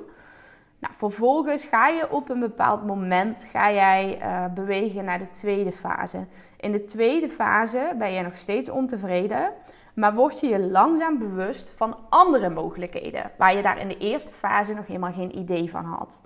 Nou, 0.80 0.94
vervolgens 0.98 1.64
ga 1.64 1.88
je 1.88 2.12
op 2.12 2.30
een 2.30 2.40
bepaald 2.40 2.86
moment 2.86 3.48
ga 3.52 3.72
jij, 3.72 4.20
uh, 4.22 4.54
bewegen 4.54 5.06
naar 5.06 5.20
de 5.20 5.30
tweede 5.30 5.72
fase. 5.72 6.26
In 6.60 6.72
de 6.72 6.86
tweede 6.86 7.30
fase 7.30 7.96
ben 7.98 8.12
je 8.12 8.22
nog 8.22 8.38
steeds 8.38 8.70
ontevreden, 8.70 9.52
maar 9.94 10.14
word 10.14 10.40
je 10.40 10.48
je 10.48 10.60
langzaam 10.60 11.18
bewust 11.18 11.72
van 11.76 11.98
andere 12.10 12.50
mogelijkheden, 12.50 13.32
waar 13.38 13.56
je 13.56 13.62
daar 13.62 13.80
in 13.80 13.88
de 13.88 13.98
eerste 13.98 14.34
fase 14.34 14.74
nog 14.74 14.88
helemaal 14.88 15.14
geen 15.14 15.38
idee 15.38 15.70
van 15.70 15.86
had. 15.86 16.22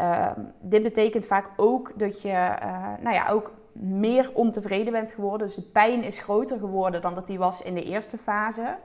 Uh, 0.00 0.26
dit 0.60 0.82
betekent 0.82 1.26
vaak 1.26 1.50
ook 1.56 1.92
dat 1.94 2.22
je 2.22 2.28
uh, 2.62 2.86
nou 3.00 3.14
ja, 3.14 3.28
ook 3.28 3.52
meer 3.72 4.30
ontevreden 4.34 4.92
bent 4.92 5.12
geworden. 5.12 5.46
Dus 5.46 5.56
de 5.56 5.62
pijn 5.62 6.02
is 6.02 6.18
groter 6.18 6.58
geworden 6.58 7.00
dan 7.02 7.14
dat 7.14 7.26
die 7.26 7.38
was 7.38 7.62
in 7.62 7.74
de 7.74 7.82
eerste 7.82 8.18
fase. 8.18 8.76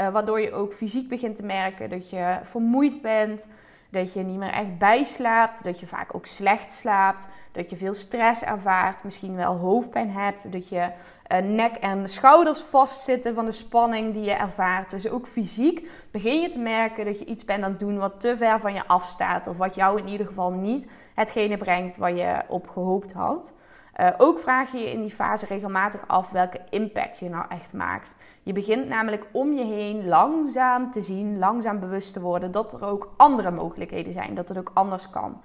Uh, 0.00 0.08
waardoor 0.08 0.40
je 0.40 0.52
ook 0.52 0.72
fysiek 0.72 1.08
begint 1.08 1.36
te 1.36 1.42
merken 1.42 1.90
dat 1.90 2.10
je 2.10 2.38
vermoeid 2.42 3.02
bent, 3.02 3.48
dat 3.92 4.12
je 4.12 4.22
niet 4.22 4.38
meer 4.38 4.52
echt 4.52 4.78
bijslaapt, 4.78 5.64
dat 5.64 5.80
je 5.80 5.86
vaak 5.86 6.14
ook 6.14 6.26
slecht 6.26 6.72
slaapt, 6.72 7.28
dat 7.52 7.70
je 7.70 7.76
veel 7.76 7.94
stress 7.94 8.42
ervaart, 8.42 9.04
misschien 9.04 9.36
wel 9.36 9.56
hoofdpijn 9.56 10.10
hebt, 10.10 10.52
dat 10.52 10.68
je 10.68 10.88
uh, 11.32 11.38
nek 11.38 11.74
en 11.74 12.08
schouders 12.08 12.60
vastzitten 12.60 13.34
van 13.34 13.44
de 13.44 13.52
spanning 13.52 14.12
die 14.12 14.22
je 14.22 14.32
ervaart. 14.32 14.90
Dus 14.90 15.08
ook 15.08 15.26
fysiek 15.26 15.88
begin 16.10 16.40
je 16.40 16.50
te 16.50 16.58
merken 16.58 17.04
dat 17.04 17.18
je 17.18 17.24
iets 17.24 17.44
bent 17.44 17.64
aan 17.64 17.70
het 17.70 17.78
doen 17.78 17.98
wat 17.98 18.20
te 18.20 18.36
ver 18.36 18.60
van 18.60 18.74
je 18.74 18.86
afstaat, 18.86 19.46
of 19.46 19.56
wat 19.56 19.74
jou 19.74 19.98
in 19.98 20.08
ieder 20.08 20.26
geval 20.26 20.50
niet 20.50 20.90
hetgene 21.14 21.56
brengt 21.56 21.96
waar 21.96 22.14
je 22.14 22.42
op 22.48 22.68
gehoopt 22.68 23.12
had. 23.12 23.54
Uh, 24.00 24.08
ook 24.18 24.38
vraag 24.38 24.72
je 24.72 24.78
je 24.78 24.90
in 24.90 25.00
die 25.00 25.10
fase 25.10 25.46
regelmatig 25.46 26.08
af 26.08 26.30
welke 26.30 26.60
impact 26.70 27.18
je 27.18 27.28
nou 27.28 27.44
echt 27.48 27.72
maakt. 27.72 28.16
Je 28.42 28.52
begint 28.52 28.88
namelijk 28.88 29.26
om 29.32 29.52
je 29.52 29.64
heen 29.64 30.08
langzaam 30.08 30.90
te 30.90 31.02
zien, 31.02 31.38
langzaam 31.38 31.80
bewust 31.80 32.12
te 32.12 32.20
worden 32.20 32.50
dat 32.50 32.72
er 32.72 32.84
ook 32.84 33.14
andere 33.16 33.50
mogelijkheden 33.50 34.12
zijn, 34.12 34.34
dat 34.34 34.48
het 34.48 34.58
ook 34.58 34.70
anders 34.74 35.10
kan. 35.10 35.40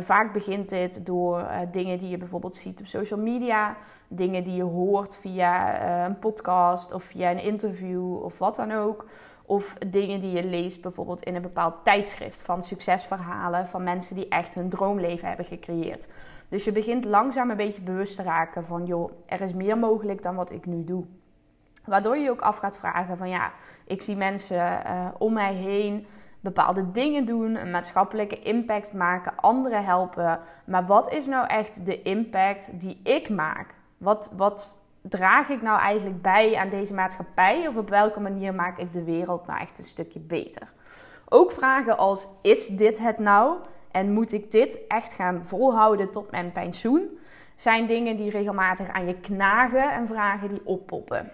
Vaak 0.00 0.32
begint 0.32 0.68
dit 0.68 1.06
door 1.06 1.40
uh, 1.40 1.58
dingen 1.72 1.98
die 1.98 2.08
je 2.08 2.16
bijvoorbeeld 2.16 2.54
ziet 2.54 2.80
op 2.80 2.86
social 2.86 3.20
media, 3.20 3.76
dingen 4.08 4.44
die 4.44 4.54
je 4.54 4.62
hoort 4.62 5.16
via 5.16 5.82
een 6.06 6.18
podcast 6.18 6.92
of 6.92 7.02
via 7.02 7.30
een 7.30 7.42
interview 7.42 8.22
of 8.22 8.38
wat 8.38 8.56
dan 8.56 8.72
ook. 8.72 9.04
Of 9.50 9.74
dingen 9.88 10.20
die 10.20 10.30
je 10.30 10.44
leest 10.44 10.82
bijvoorbeeld 10.82 11.22
in 11.22 11.34
een 11.34 11.42
bepaald 11.42 11.74
tijdschrift 11.84 12.42
van 12.42 12.62
succesverhalen 12.62 13.68
van 13.68 13.82
mensen 13.82 14.16
die 14.16 14.28
echt 14.28 14.54
hun 14.54 14.68
droomleven 14.68 15.28
hebben 15.28 15.46
gecreëerd. 15.46 16.08
Dus 16.50 16.64
je 16.64 16.72
begint 16.72 17.04
langzaam 17.04 17.50
een 17.50 17.56
beetje 17.56 17.80
bewust 17.80 18.16
te 18.16 18.22
raken 18.22 18.66
van, 18.66 18.86
joh, 18.86 19.12
er 19.26 19.40
is 19.40 19.52
meer 19.52 19.78
mogelijk 19.78 20.22
dan 20.22 20.34
wat 20.34 20.50
ik 20.50 20.66
nu 20.66 20.84
doe. 20.84 21.04
Waardoor 21.84 22.16
je 22.16 22.30
ook 22.30 22.40
af 22.40 22.56
gaat 22.56 22.76
vragen 22.76 23.16
van, 23.16 23.28
ja, 23.28 23.52
ik 23.86 24.02
zie 24.02 24.16
mensen 24.16 24.82
uh, 24.86 25.08
om 25.18 25.32
mij 25.32 25.54
heen 25.54 26.06
bepaalde 26.40 26.90
dingen 26.90 27.24
doen, 27.24 27.54
een 27.54 27.70
maatschappelijke 27.70 28.38
impact 28.38 28.92
maken, 28.92 29.32
anderen 29.36 29.84
helpen. 29.84 30.40
Maar 30.64 30.86
wat 30.86 31.12
is 31.12 31.26
nou 31.26 31.46
echt 31.46 31.86
de 31.86 32.02
impact 32.02 32.80
die 32.80 33.00
ik 33.02 33.28
maak? 33.28 33.74
Wat, 33.98 34.32
wat 34.36 34.82
draag 35.00 35.48
ik 35.48 35.62
nou 35.62 35.80
eigenlijk 35.80 36.22
bij 36.22 36.56
aan 36.56 36.68
deze 36.68 36.94
maatschappij? 36.94 37.68
Of 37.68 37.76
op 37.76 37.88
welke 37.88 38.20
manier 38.20 38.54
maak 38.54 38.78
ik 38.78 38.92
de 38.92 39.04
wereld 39.04 39.46
nou 39.46 39.60
echt 39.60 39.78
een 39.78 39.84
stukje 39.84 40.20
beter? 40.20 40.72
Ook 41.28 41.52
vragen 41.52 41.98
als: 41.98 42.28
is 42.42 42.66
dit 42.66 42.98
het 42.98 43.18
nou? 43.18 43.56
En 43.90 44.12
moet 44.12 44.32
ik 44.32 44.50
dit 44.50 44.86
echt 44.88 45.14
gaan 45.14 45.44
volhouden 45.44 46.10
tot 46.10 46.30
mijn 46.30 46.52
pensioen? 46.52 47.18
Zijn 47.56 47.86
dingen 47.86 48.16
die 48.16 48.30
regelmatig 48.30 48.88
aan 48.88 49.06
je 49.06 49.20
knagen 49.20 49.92
en 49.92 50.06
vragen 50.06 50.48
die 50.48 50.66
oppoppen. 50.66 51.32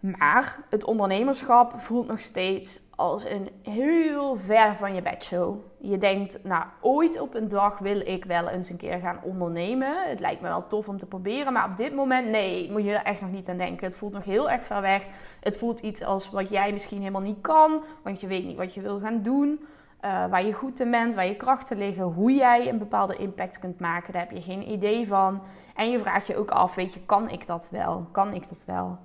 Maar 0.00 0.58
het 0.70 0.84
ondernemerschap 0.84 1.80
voelt 1.80 2.06
nog 2.06 2.20
steeds 2.20 2.80
als 2.96 3.24
een 3.24 3.48
heel 3.62 4.36
ver 4.36 4.76
van 4.76 4.94
je 4.94 5.02
bedshow. 5.02 5.56
Je 5.78 5.98
denkt, 5.98 6.44
nou, 6.44 6.64
ooit 6.80 7.20
op 7.20 7.34
een 7.34 7.48
dag 7.48 7.78
wil 7.78 8.00
ik 8.00 8.24
wel 8.24 8.48
eens 8.48 8.70
een 8.70 8.76
keer 8.76 8.98
gaan 8.98 9.20
ondernemen. 9.22 10.08
Het 10.08 10.20
lijkt 10.20 10.40
me 10.40 10.48
wel 10.48 10.66
tof 10.66 10.88
om 10.88 10.98
te 10.98 11.06
proberen, 11.06 11.52
maar 11.52 11.70
op 11.70 11.76
dit 11.76 11.94
moment, 11.94 12.28
nee, 12.28 12.70
moet 12.70 12.84
je 12.84 12.94
er 12.94 13.04
echt 13.04 13.20
nog 13.20 13.30
niet 13.30 13.48
aan 13.48 13.56
denken. 13.56 13.86
Het 13.86 13.96
voelt 13.96 14.12
nog 14.12 14.24
heel 14.24 14.50
erg 14.50 14.64
ver 14.64 14.80
weg. 14.80 15.06
Het 15.40 15.58
voelt 15.58 15.80
iets 15.80 16.02
als 16.02 16.30
wat 16.30 16.48
jij 16.48 16.72
misschien 16.72 16.98
helemaal 16.98 17.20
niet 17.20 17.40
kan, 17.40 17.82
want 18.02 18.20
je 18.20 18.26
weet 18.26 18.44
niet 18.44 18.56
wat 18.56 18.74
je 18.74 18.80
wil 18.80 19.00
gaan 19.00 19.22
doen. 19.22 19.66
Uh, 20.04 20.26
waar 20.26 20.44
je 20.44 20.52
goed 20.52 20.80
in 20.80 20.90
bent, 20.90 21.14
waar 21.14 21.26
je 21.26 21.36
krachten 21.36 21.78
liggen, 21.78 22.04
hoe 22.04 22.32
jij 22.32 22.68
een 22.68 22.78
bepaalde 22.78 23.16
impact 23.16 23.58
kunt 23.58 23.80
maken, 23.80 24.12
daar 24.12 24.22
heb 24.22 24.30
je 24.30 24.42
geen 24.42 24.70
idee 24.70 25.06
van. 25.06 25.42
En 25.74 25.90
je 25.90 25.98
vraagt 25.98 26.26
je 26.26 26.36
ook 26.36 26.50
af, 26.50 26.74
weet 26.74 26.94
je, 26.94 27.00
kan 27.06 27.30
ik 27.30 27.46
dat 27.46 27.68
wel? 27.70 28.08
Kan 28.12 28.34
ik 28.34 28.48
dat 28.48 28.64
wel? 28.66 28.98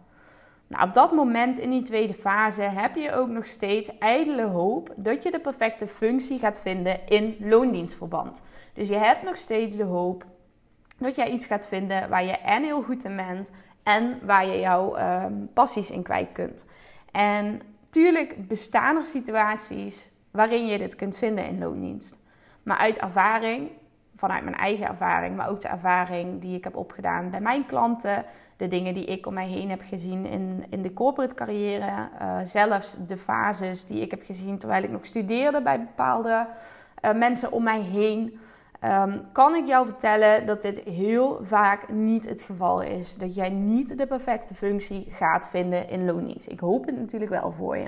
Nou, 0.68 0.88
op 0.88 0.94
dat 0.94 1.12
moment 1.12 1.58
in 1.58 1.70
die 1.70 1.82
tweede 1.82 2.14
fase 2.14 2.62
heb 2.62 2.96
je 2.96 3.12
ook 3.12 3.28
nog 3.28 3.46
steeds 3.46 3.98
ijdele 3.98 4.44
hoop 4.44 4.94
dat 4.96 5.24
je 5.24 5.32
de 5.32 5.40
perfecte 5.40 5.88
functie 5.88 6.40
gaat 6.40 6.60
vinden 6.60 7.08
in 7.08 7.36
loondienstverband. 7.40 8.42
Dus 8.74 8.88
je 8.88 8.98
hebt 8.98 9.24
nog 9.24 9.38
steeds 9.38 9.76
de 9.76 9.84
hoop 9.84 10.26
dat 10.98 11.16
jij 11.16 11.30
iets 11.30 11.46
gaat 11.46 11.68
vinden 11.68 12.10
waar 12.10 12.24
je 12.24 12.38
en 12.38 12.64
heel 12.64 12.82
goed 12.82 13.04
in 13.04 13.16
bent 13.16 13.52
en 13.84 14.20
waar 14.26 14.46
je 14.46 14.60
jouw 14.60 14.98
um, 14.98 15.50
passies 15.54 15.92
in 15.92 16.04
kwijt 16.04 16.32
kunt. 16.32 16.66
En 17.12 17.62
tuurlijk 17.90 18.48
bestaan 18.48 18.96
er 18.96 19.06
situaties 19.06 20.12
waarin 20.34 20.68
je 20.68 20.78
dit 20.78 20.96
kunt 20.96 21.18
vinden 21.18 21.46
in 21.46 21.60
loondienst. 21.60 22.18
Maar 22.63 22.78
uit 22.78 22.98
ervaring, 22.98 23.70
vanuit 24.16 24.44
mijn 24.44 24.56
eigen 24.56 24.88
ervaring, 24.88 25.36
maar 25.36 25.50
ook 25.50 25.60
de 25.60 25.68
ervaring 25.68 26.42
die 26.42 26.58
ik 26.58 26.63
heb 26.63 26.75
opgedaan 26.75 27.30
bij 27.30 27.40
mijn 27.40 27.66
klanten, 27.66 28.25
de 28.58 28.68
dingen 28.68 28.94
die 28.94 29.06
ik 29.06 29.25
om 29.25 29.34
mij 29.34 29.48
heen 29.48 29.70
heb 29.70 29.82
gezien 29.84 30.25
in, 30.25 30.66
in 30.70 30.82
de 30.82 30.94
corporate 30.94 31.36
carrière, 31.36 32.10
uh, 32.22 32.38
zelfs 32.44 33.06
de 33.08 33.18
fases 33.18 33.86
die 33.86 34.02
ik 34.02 34.12
heb 34.12 34.24
gezien 34.25 34.58
terwijl 34.58 34.84
ik 34.84 34.90
nog 34.90 35.06
studeerde 35.06 35.62
bij 35.62 35.80
bepaalde 35.80 36.48
uh, 37.06 37.13
mensen 37.13 37.52
om 37.52 37.63
mij 37.63 37.82
heen. 37.82 38.40
Um, 38.84 39.22
kan 39.32 39.56
ik 39.56 39.68
jou 39.68 39.86
vertellen 39.86 40.46
dat 40.46 40.62
dit 40.62 40.80
heel 40.80 41.40
vaak 41.42 41.90
niet 41.90 42.30
het 42.30 42.42
geval 42.42 42.82
is. 42.82 43.18
Dat 43.18 43.36
jij 43.36 43.50
niet 43.50 43.98
de 43.98 44.08
perfecte 44.08 44.54
functie 44.54 45.08
gaat 45.10 45.50
vinden 45.50 45.90
in 45.90 46.06
loondienst. 46.06 46.52
Ik 46.52 46.60
hoop 46.60 46.86
het 46.86 46.98
natuurlijk 46.98 47.32
wel 47.32 47.52
voor 47.52 47.78
je. 47.78 47.88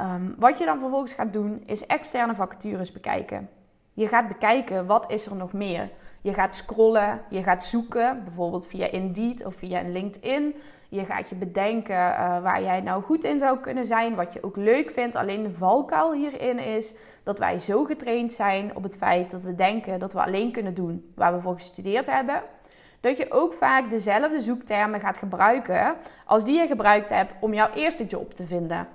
Um, 0.00 0.34
wat 0.38 0.58
je 0.58 0.64
dan 0.64 0.78
vervolgens 0.78 1.14
gaat 1.14 1.32
doen, 1.32 1.62
is 1.66 1.86
externe 1.86 2.34
vacatures 2.34 2.92
bekijken. 2.92 3.48
Je 3.92 4.08
gaat 4.08 4.28
bekijken 4.28 4.86
wat 4.86 5.10
is 5.10 5.26
er 5.26 5.36
nog 5.36 5.52
meer. 5.52 5.90
Je 6.20 6.32
gaat 6.32 6.54
scrollen, 6.54 7.20
je 7.28 7.42
gaat 7.42 7.64
zoeken, 7.64 8.24
bijvoorbeeld 8.24 8.66
via 8.66 8.90
Indeed 8.90 9.44
of 9.44 9.54
via 9.54 9.82
LinkedIn. 9.82 10.54
Je 10.88 11.04
gaat 11.04 11.28
je 11.28 11.34
bedenken 11.34 11.96
uh, 11.96 12.42
waar 12.42 12.62
jij 12.62 12.80
nou 12.80 13.02
goed 13.02 13.24
in 13.24 13.38
zou 13.38 13.58
kunnen 13.58 13.86
zijn, 13.86 14.14
wat 14.14 14.32
je 14.32 14.42
ook 14.42 14.56
leuk 14.56 14.90
vindt. 14.90 15.16
Alleen 15.16 15.42
de 15.42 15.52
valkuil 15.52 16.12
hierin 16.12 16.58
is 16.58 16.94
dat 17.22 17.38
wij 17.38 17.58
zo 17.58 17.84
getraind 17.84 18.32
zijn 18.32 18.76
op 18.76 18.82
het 18.82 18.96
feit 18.96 19.30
dat 19.30 19.44
we 19.44 19.54
denken 19.54 19.98
dat 19.98 20.12
we 20.12 20.24
alleen 20.24 20.52
kunnen 20.52 20.74
doen 20.74 21.12
waar 21.14 21.34
we 21.34 21.40
voor 21.40 21.54
gestudeerd 21.54 22.06
hebben. 22.06 22.42
Dat 23.00 23.16
je 23.16 23.30
ook 23.30 23.52
vaak 23.52 23.90
dezelfde 23.90 24.40
zoektermen 24.40 25.00
gaat 25.00 25.16
gebruiken 25.16 25.96
als 26.26 26.44
die 26.44 26.58
je 26.58 26.66
gebruikt 26.66 27.10
hebt 27.10 27.32
om 27.40 27.54
jouw 27.54 27.70
eerste 27.74 28.06
job 28.06 28.34
te 28.34 28.46
vinden 28.46 28.88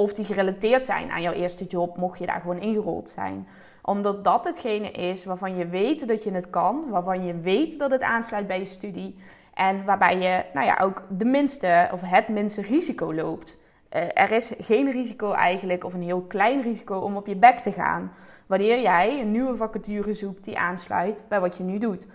of 0.00 0.12
die 0.12 0.24
gerelateerd 0.24 0.84
zijn 0.84 1.10
aan 1.10 1.22
jouw 1.22 1.32
eerste 1.32 1.64
job, 1.64 1.96
mocht 1.96 2.18
je 2.18 2.26
daar 2.26 2.40
gewoon 2.40 2.60
ingerold 2.60 3.08
zijn. 3.08 3.48
Omdat 3.82 4.24
dat 4.24 4.44
hetgene 4.44 4.90
is 4.90 5.24
waarvan 5.24 5.56
je 5.56 5.66
weet 5.66 6.08
dat 6.08 6.24
je 6.24 6.30
het 6.30 6.50
kan, 6.50 6.84
waarvan 6.88 7.24
je 7.24 7.40
weet 7.40 7.78
dat 7.78 7.90
het 7.90 8.02
aansluit 8.02 8.46
bij 8.46 8.58
je 8.58 8.64
studie 8.64 9.16
en 9.54 9.84
waarbij 9.84 10.18
je 10.18 10.44
nou 10.54 10.66
ja, 10.66 10.78
ook 10.82 11.02
de 11.08 11.24
minste 11.24 11.88
of 11.92 12.00
het 12.04 12.28
minste 12.28 12.62
risico 12.62 13.14
loopt. 13.14 13.58
Uh, 13.92 14.02
er 14.14 14.32
is 14.32 14.52
geen 14.58 14.90
risico 14.90 15.32
eigenlijk, 15.32 15.84
of 15.84 15.94
een 15.94 16.02
heel 16.02 16.22
klein 16.22 16.62
risico 16.62 16.98
om 16.98 17.16
op 17.16 17.26
je 17.26 17.36
bek 17.36 17.58
te 17.58 17.72
gaan. 17.72 18.12
Wanneer 18.46 18.80
jij 18.80 19.20
een 19.20 19.30
nieuwe 19.30 19.56
vacature 19.56 20.14
zoekt 20.14 20.44
die 20.44 20.58
aansluit 20.58 21.22
bij 21.28 21.40
wat 21.40 21.56
je 21.56 21.62
nu 21.62 21.78
doet. 21.78 22.06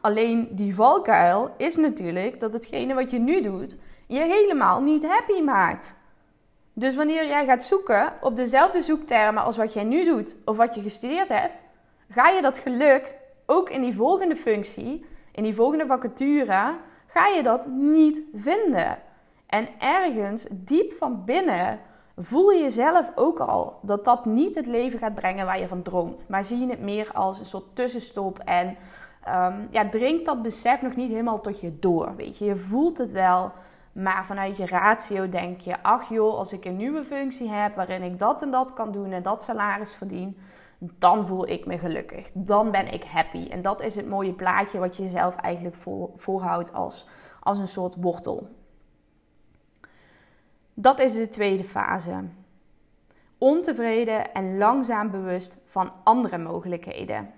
Alleen 0.00 0.48
die 0.50 0.74
valkuil 0.74 1.54
is 1.56 1.76
natuurlijk 1.76 2.40
dat 2.40 2.52
hetgene 2.52 2.94
wat 2.94 3.10
je 3.10 3.18
nu 3.18 3.42
doet 3.42 3.76
je 4.06 4.20
helemaal 4.20 4.80
niet 4.80 5.06
happy 5.06 5.40
maakt. 5.40 5.96
Dus 6.72 6.94
wanneer 6.94 7.26
jij 7.26 7.44
gaat 7.44 7.62
zoeken 7.62 8.12
op 8.20 8.36
dezelfde 8.36 8.82
zoektermen 8.82 9.42
als 9.42 9.56
wat 9.56 9.72
jij 9.72 9.84
nu 9.84 10.04
doet 10.04 10.36
of 10.44 10.56
wat 10.56 10.74
je 10.74 10.82
gestudeerd 10.82 11.28
hebt, 11.28 11.62
ga 12.10 12.28
je 12.28 12.42
dat 12.42 12.58
geluk 12.58 13.14
ook 13.46 13.70
in 13.70 13.82
die 13.82 13.94
volgende 13.94 14.36
functie, 14.36 15.04
in 15.32 15.42
die 15.42 15.54
volgende 15.54 15.86
vacature, 15.86 16.74
ga 17.06 17.26
je 17.26 17.42
dat 17.42 17.66
niet 17.66 18.22
vinden. 18.34 18.98
En 19.46 19.68
ergens 19.78 20.46
diep 20.50 20.92
van 20.92 21.24
binnen 21.24 21.80
voel 22.16 22.50
je 22.50 22.62
jezelf 22.62 23.12
ook 23.14 23.38
al 23.40 23.78
dat 23.82 24.04
dat 24.04 24.24
niet 24.24 24.54
het 24.54 24.66
leven 24.66 24.98
gaat 24.98 25.14
brengen 25.14 25.46
waar 25.46 25.60
je 25.60 25.68
van 25.68 25.82
droomt. 25.82 26.24
Maar 26.28 26.44
zie 26.44 26.58
je 26.58 26.66
het 26.66 26.80
meer 26.80 27.10
als 27.12 27.38
een 27.38 27.46
soort 27.46 27.76
tussenstop 27.76 28.38
en 28.38 28.76
um, 29.28 29.68
ja, 29.70 29.88
dringt 29.88 30.24
dat 30.24 30.42
besef 30.42 30.82
nog 30.82 30.96
niet 30.96 31.10
helemaal 31.10 31.40
tot 31.40 31.60
je 31.60 31.78
door. 31.78 32.16
Weet 32.16 32.38
je, 32.38 32.44
je 32.44 32.56
voelt 32.56 32.98
het 32.98 33.10
wel. 33.10 33.52
Maar 33.92 34.26
vanuit 34.26 34.56
je 34.56 34.66
ratio 34.66 35.28
denk 35.28 35.60
je, 35.60 35.82
ach 35.82 36.08
joh, 36.08 36.34
als 36.34 36.52
ik 36.52 36.64
een 36.64 36.76
nieuwe 36.76 37.04
functie 37.04 37.48
heb 37.48 37.74
waarin 37.74 38.02
ik 38.02 38.18
dat 38.18 38.42
en 38.42 38.50
dat 38.50 38.72
kan 38.72 38.92
doen 38.92 39.12
en 39.12 39.22
dat 39.22 39.42
salaris 39.42 39.94
verdien, 39.94 40.38
dan 40.78 41.26
voel 41.26 41.48
ik 41.48 41.66
me 41.66 41.78
gelukkig. 41.78 42.30
Dan 42.32 42.70
ben 42.70 42.92
ik 42.92 43.04
happy. 43.04 43.48
En 43.50 43.62
dat 43.62 43.82
is 43.82 43.94
het 43.94 44.08
mooie 44.08 44.32
plaatje 44.32 44.78
wat 44.78 44.96
je 44.96 45.08
zelf 45.08 45.36
eigenlijk 45.36 45.76
voorhoudt 46.16 46.72
als, 46.72 47.08
als 47.40 47.58
een 47.58 47.68
soort 47.68 47.94
wortel. 48.00 48.48
Dat 50.74 50.98
is 50.98 51.12
de 51.12 51.28
tweede 51.28 51.64
fase. 51.64 52.24
Ontevreden 53.38 54.32
en 54.32 54.58
langzaam 54.58 55.10
bewust 55.10 55.58
van 55.66 55.92
andere 56.04 56.38
mogelijkheden. 56.38 57.30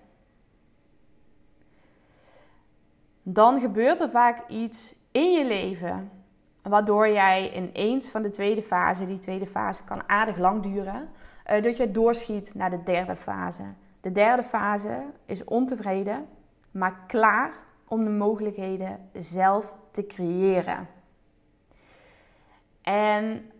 Dan 3.23 3.61
gebeurt 3.61 4.00
er 4.00 4.11
vaak 4.11 4.49
iets 4.49 4.94
in 5.11 5.32
je 5.32 5.44
leven 5.44 6.11
Waardoor 6.68 7.09
jij 7.09 7.54
ineens 7.54 8.11
van 8.11 8.23
de 8.23 8.30
tweede 8.30 8.62
fase, 8.62 9.06
die 9.06 9.18
tweede 9.18 9.47
fase 9.47 9.83
kan 9.85 10.09
aardig 10.09 10.38
lang 10.38 10.62
duren, 10.62 11.09
uh, 11.50 11.62
dat 11.62 11.76
je 11.76 11.90
doorschiet 11.90 12.54
naar 12.54 12.71
de 12.71 12.83
derde 12.83 13.16
fase. 13.16 13.62
De 14.00 14.12
derde 14.12 14.42
fase 14.42 15.02
is 15.26 15.44
ontevreden, 15.44 16.26
maar 16.71 17.04
klaar 17.06 17.52
om 17.88 18.04
de 18.04 18.11
mogelijkheden 18.11 19.09
zelf 19.12 19.73
te 19.90 20.06
creëren. 20.06 20.88
En 22.83 23.50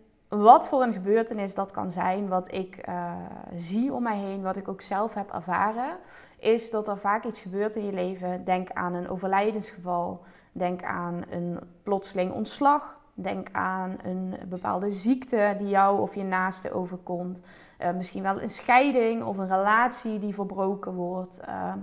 wat 0.41 0.67
voor 0.67 0.81
een 0.81 0.93
gebeurtenis 0.93 1.55
dat 1.55 1.71
kan 1.71 1.91
zijn, 1.91 2.27
wat 2.27 2.53
ik 2.53 2.87
uh, 2.89 3.11
zie 3.55 3.93
om 3.93 4.03
mij 4.03 4.17
heen, 4.17 4.41
wat 4.41 4.57
ik 4.57 4.67
ook 4.67 4.81
zelf 4.81 5.13
heb 5.13 5.33
ervaren, 5.33 5.97
is 6.39 6.71
dat 6.71 6.87
er 6.87 6.97
vaak 6.97 7.23
iets 7.23 7.39
gebeurt 7.39 7.75
in 7.75 7.85
je 7.85 7.93
leven. 7.93 8.43
Denk 8.43 8.71
aan 8.71 8.93
een 8.93 9.09
overlijdensgeval, 9.09 10.21
denk 10.51 10.83
aan 10.83 11.23
een 11.29 11.59
plotseling 11.83 12.31
ontslag, 12.33 12.97
denk 13.13 13.47
aan 13.51 13.97
een 14.03 14.35
bepaalde 14.47 14.91
ziekte 14.91 15.55
die 15.57 15.69
jou 15.69 16.01
of 16.01 16.15
je 16.15 16.23
naaste 16.23 16.73
overkomt. 16.73 17.41
Uh, 17.81 17.91
misschien 17.91 18.23
wel 18.23 18.41
een 18.41 18.49
scheiding 18.49 19.23
of 19.23 19.37
een 19.37 19.47
relatie 19.47 20.19
die 20.19 20.33
verbroken 20.33 20.93
wordt. 20.93 21.41
Uh, 21.47 21.73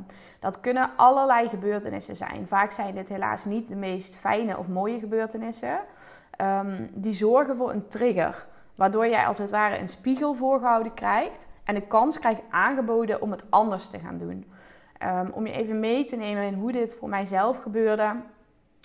dat 0.40 0.60
kunnen 0.60 0.90
allerlei 0.96 1.48
gebeurtenissen 1.48 2.16
zijn. 2.16 2.46
Vaak 2.46 2.70
zijn 2.70 2.94
dit 2.94 3.08
helaas 3.08 3.44
niet 3.44 3.68
de 3.68 3.76
meest 3.76 4.16
fijne 4.16 4.58
of 4.58 4.68
mooie 4.68 4.98
gebeurtenissen. 4.98 5.78
Um, 6.40 6.90
die 6.94 7.12
zorgen 7.12 7.56
voor 7.56 7.70
een 7.70 7.88
trigger. 7.88 8.46
Waardoor 8.74 9.08
jij 9.08 9.26
als 9.26 9.38
het 9.38 9.50
ware 9.50 9.78
een 9.78 9.88
spiegel 9.88 10.34
voorgehouden 10.34 10.94
krijgt 10.94 11.46
en 11.64 11.74
de 11.74 11.80
kans 11.80 12.18
krijgt 12.18 12.40
aangeboden 12.50 13.22
om 13.22 13.30
het 13.30 13.44
anders 13.50 13.88
te 13.88 13.98
gaan 13.98 14.18
doen. 14.18 14.52
Um, 15.02 15.30
om 15.32 15.46
je 15.46 15.52
even 15.52 15.80
mee 15.80 16.04
te 16.04 16.16
nemen 16.16 16.42
in 16.42 16.54
hoe 16.54 16.72
dit 16.72 16.94
voor 16.94 17.08
mijzelf 17.08 17.62
gebeurde. 17.62 18.16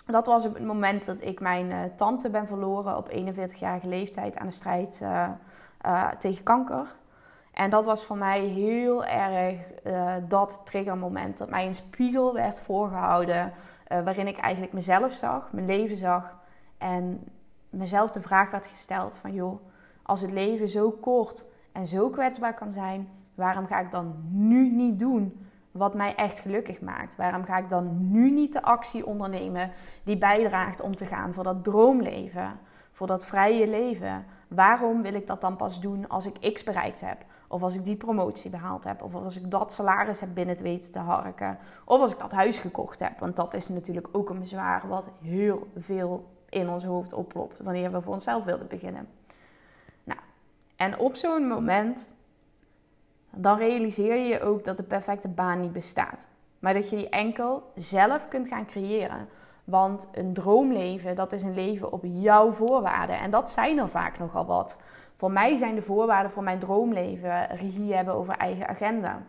Dat 0.06 0.27
was 0.27 0.46
op 0.46 0.54
het 0.54 0.66
moment 0.66 1.06
dat 1.06 1.22
ik 1.22 1.39
mijn 1.39 1.72
uh, 1.72 1.80
tante 1.96 2.30
ben 2.30 2.48
verloren 2.48 2.98
op 2.98 3.12
41-jarige 3.12 3.88
leeftijd 3.88 4.38
aan 4.38 4.48
de 4.48 4.54
strijd 4.54 5.00
uh, 5.04 5.27
uh, 5.86 6.10
tegen 6.12 6.44
kanker. 6.44 6.96
En 7.54 7.70
dat 7.70 7.86
was 7.86 8.06
voor 8.06 8.18
mij 8.18 8.39
heel 8.39 9.06
erg 9.06 9.56
dat 10.27 10.62
triggermoment. 10.63 11.38
Dat 11.38 11.50
mij 11.50 11.66
een 11.66 11.74
spiegel 11.74 12.34
werd 12.34 12.60
voorgehouden 12.60 13.54
waarin 13.88 14.27
ik 14.27 14.38
eigenlijk 14.38 14.74
mezelf 14.74 15.13
zag, 15.13 15.51
mijn 15.51 15.66
leven 15.66 15.98
zag. 15.98 16.36
En 16.77 17.24
mezelf 17.69 18.12
de 18.12 18.21
vraag 18.21 18.51
werd 18.51 18.65
gesteld 18.65 19.17
van 19.17 19.33
joh, 19.33 19.59
als 20.03 20.21
het 20.21 20.31
leven 20.31 20.69
zo 20.69 20.91
kort 20.91 21.45
en 21.71 21.88
zo 21.88 22.09
kwetsbaar 22.09 22.53
kan 22.53 22.71
zijn, 22.71 23.09
waarom 23.36 23.67
ga 23.67 23.79
ik 23.79 23.91
dan 23.91 24.15
nu 24.29 24.69
niet 24.69 25.00
doen 25.00 25.47
wat 25.77 25.93
mij 25.93 26.15
echt 26.15 26.39
gelukkig 26.39 26.81
maakt? 26.81 27.15
Waarom 27.15 27.43
ga 27.43 27.57
ik 27.57 27.69
dan 27.69 28.12
nu 28.12 28.31
niet 28.31 28.53
de 28.53 28.62
actie 28.62 29.05
ondernemen 29.05 29.71
die 30.03 30.17
bijdraagt 30.17 30.81
om 30.81 30.95
te 30.95 31.05
gaan 31.05 31.33
voor 31.33 31.43
dat 31.43 31.63
droomleven, 31.63 32.59
voor 32.91 33.07
dat 33.07 33.25
vrije 33.25 33.67
leven? 33.67 34.25
Waarom 34.47 35.01
wil 35.01 35.13
ik 35.13 35.27
dat 35.27 35.41
dan 35.41 35.55
pas 35.55 35.81
doen 35.81 36.07
als 36.07 36.25
ik 36.25 36.53
X 36.53 36.63
bereikt 36.63 37.01
heb? 37.01 37.25
Of 37.47 37.63
als 37.63 37.75
ik 37.75 37.83
die 37.83 37.95
promotie 37.95 38.50
behaald 38.50 38.83
heb. 38.83 39.01
Of 39.01 39.15
als 39.15 39.38
ik 39.38 39.51
dat 39.51 39.71
salaris 39.71 40.19
heb 40.19 40.29
binnen 40.33 40.55
het 40.55 40.63
weten 40.63 40.91
te 40.91 41.00
harken. 41.00 41.57
Of 41.86 42.00
als 42.00 42.12
ik 42.12 42.19
dat 42.19 42.31
huis 42.31 42.59
gekocht 42.59 43.00
heb. 43.00 43.19
Want 43.19 43.36
dat 43.36 43.53
is 43.53 43.69
natuurlijk 43.69 44.07
ook 44.12 44.29
een 44.29 44.39
bezwaar 44.39 44.88
wat 44.88 45.09
heel 45.21 45.67
veel 45.77 46.37
in 46.50 46.70
ons 46.70 46.84
hoofd 46.84 47.13
oplopt 47.13 47.60
wanneer 47.60 47.92
we 47.92 48.01
voor 48.01 48.13
onszelf 48.13 48.44
willen 48.44 48.68
beginnen. 48.68 49.08
Nou, 50.04 50.20
en 50.75 50.98
op 50.98 51.16
zo'n 51.16 51.48
moment, 51.48 52.12
dan 53.32 53.58
realiseer 53.58 54.16
je 54.16 54.27
je 54.27 54.42
ook 54.42 54.63
dat 54.63 54.77
de 54.77 54.84
perfecte 54.84 55.27
baan 55.27 55.62
niet 55.62 55.74
bestaat. 55.74 56.27
Maar 56.60 56.74
dat 56.74 56.89
je 56.89 56.96
die 56.96 57.10
enkel 57.10 57.72
zelf 57.75 58.27
kunt 58.27 58.48
gaan 58.48 58.66
creëren. 58.66 59.27
Want 59.63 60.08
een 60.12 60.34
droomleven, 60.34 61.16
dat 61.16 61.34
is 61.34 61.44
een 61.44 61.54
leven 61.54 61.92
op 61.92 62.01
jouw 62.04 62.51
voorwaarden. 62.51 63.20
En 63.20 63.32
dat 63.32 63.50
zijn 63.50 63.77
er 63.77 63.89
vaak 63.89 64.20
nogal 64.20 64.46
wat. 64.46 64.77
Voor 65.16 65.32
mij 65.32 65.56
zijn 65.56 65.75
de 65.75 65.82
voorwaarden 65.82 66.32
voor 66.32 66.44
mijn 66.44 66.60
droomleven 66.60 67.48
regie 67.48 67.94
hebben 67.94 68.13
over 68.13 68.38
eigen 68.38 68.68
agenda. 68.68 69.22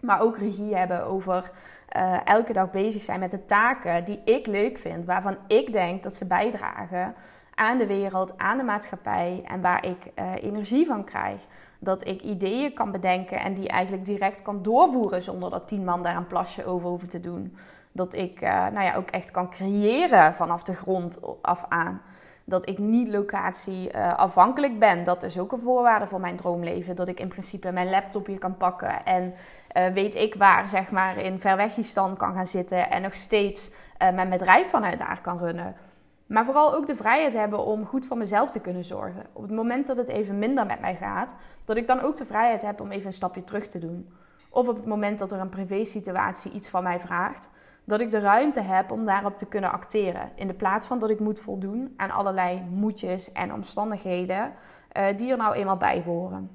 Maar 0.00 0.20
ook 0.20 0.38
regie 0.38 0.76
hebben 0.76 1.04
over 1.04 1.50
uh, 1.96 2.26
elke 2.26 2.52
dag 2.52 2.70
bezig 2.70 3.02
zijn 3.02 3.20
met 3.20 3.30
de 3.30 3.44
taken 3.44 4.04
die 4.04 4.20
ik 4.24 4.46
leuk 4.46 4.78
vind, 4.78 5.04
waarvan 5.04 5.36
ik 5.46 5.72
denk 5.72 6.02
dat 6.02 6.14
ze 6.14 6.26
bijdragen 6.26 7.14
aan 7.54 7.78
de 7.78 7.86
wereld, 7.86 8.38
aan 8.38 8.58
de 8.58 8.64
maatschappij 8.64 9.42
en 9.46 9.60
waar 9.60 9.86
ik 9.86 9.96
uh, 10.18 10.32
energie 10.42 10.86
van 10.86 11.04
krijg. 11.04 11.40
Dat 11.78 12.06
ik 12.06 12.22
ideeën 12.22 12.72
kan 12.72 12.90
bedenken 12.90 13.38
en 13.40 13.54
die 13.54 13.68
eigenlijk 13.68 14.04
direct 14.04 14.42
kan 14.42 14.62
doorvoeren 14.62 15.22
zonder 15.22 15.50
dat 15.50 15.68
tien 15.68 15.84
man 15.84 16.02
daar 16.02 16.16
een 16.16 16.26
plasje 16.26 16.64
over 16.66 16.88
hoeven 16.88 17.08
te 17.08 17.20
doen. 17.20 17.56
Dat 17.92 18.14
ik 18.14 18.40
uh, 18.40 18.50
nou 18.50 18.84
ja, 18.84 18.94
ook 18.94 19.10
echt 19.10 19.30
kan 19.30 19.50
creëren 19.50 20.34
vanaf 20.34 20.62
de 20.62 20.74
grond 20.74 21.20
af 21.42 21.64
aan. 21.68 22.02
Dat 22.44 22.68
ik 22.68 22.78
niet 22.78 23.08
locatie 23.08 23.96
afhankelijk 23.96 24.78
ben. 24.78 25.04
Dat 25.04 25.22
is 25.22 25.38
ook 25.38 25.52
een 25.52 25.60
voorwaarde 25.60 26.06
voor 26.06 26.20
mijn 26.20 26.36
droomleven. 26.36 26.96
Dat 26.96 27.08
ik 27.08 27.20
in 27.20 27.28
principe 27.28 27.72
mijn 27.72 27.90
laptop 27.90 28.26
hier 28.26 28.38
kan 28.38 28.56
pakken 28.56 29.04
en 29.04 29.34
uh, 29.76 29.86
weet 29.86 30.14
ik 30.14 30.34
waar, 30.34 30.68
zeg 30.68 30.90
maar, 30.90 31.16
in 31.16 31.40
Verwegistan 31.40 32.16
kan 32.16 32.34
gaan 32.34 32.46
zitten 32.46 32.90
en 32.90 33.02
nog 33.02 33.14
steeds 33.14 33.70
uh, 33.70 34.10
mijn 34.10 34.30
bedrijf 34.30 34.70
vanuit 34.70 34.98
daar 34.98 35.20
kan 35.22 35.38
runnen. 35.38 35.76
Maar 36.26 36.44
vooral 36.44 36.74
ook 36.74 36.86
de 36.86 36.96
vrijheid 36.96 37.32
hebben 37.32 37.64
om 37.64 37.86
goed 37.86 38.06
voor 38.06 38.16
mezelf 38.16 38.50
te 38.50 38.60
kunnen 38.60 38.84
zorgen. 38.84 39.26
Op 39.32 39.42
het 39.42 39.50
moment 39.50 39.86
dat 39.86 39.96
het 39.96 40.08
even 40.08 40.38
minder 40.38 40.66
met 40.66 40.80
mij 40.80 40.94
gaat, 40.94 41.34
dat 41.64 41.76
ik 41.76 41.86
dan 41.86 42.00
ook 42.00 42.16
de 42.16 42.24
vrijheid 42.24 42.62
heb 42.62 42.80
om 42.80 42.90
even 42.90 43.06
een 43.06 43.12
stapje 43.12 43.44
terug 43.44 43.66
te 43.66 43.78
doen. 43.78 44.12
Of 44.50 44.68
op 44.68 44.76
het 44.76 44.86
moment 44.86 45.18
dat 45.18 45.32
er 45.32 45.40
een 45.40 45.48
privé-situatie 45.48 46.52
iets 46.52 46.68
van 46.68 46.82
mij 46.82 47.00
vraagt, 47.00 47.50
dat 47.84 48.00
ik 48.00 48.10
de 48.10 48.20
ruimte 48.20 48.60
heb 48.60 48.90
om 48.90 49.04
daarop 49.04 49.36
te 49.36 49.46
kunnen 49.46 49.72
acteren. 49.72 50.30
In 50.34 50.46
de 50.46 50.54
plaats 50.54 50.86
van 50.86 50.98
dat 50.98 51.10
ik 51.10 51.20
moet 51.20 51.40
voldoen 51.40 51.94
aan 51.96 52.10
allerlei 52.10 52.62
moedjes 52.70 53.32
en 53.32 53.52
omstandigheden 53.52 54.52
uh, 54.96 55.16
die 55.16 55.30
er 55.30 55.36
nou 55.36 55.54
eenmaal 55.54 55.76
bij 55.76 56.02
horen. 56.04 56.50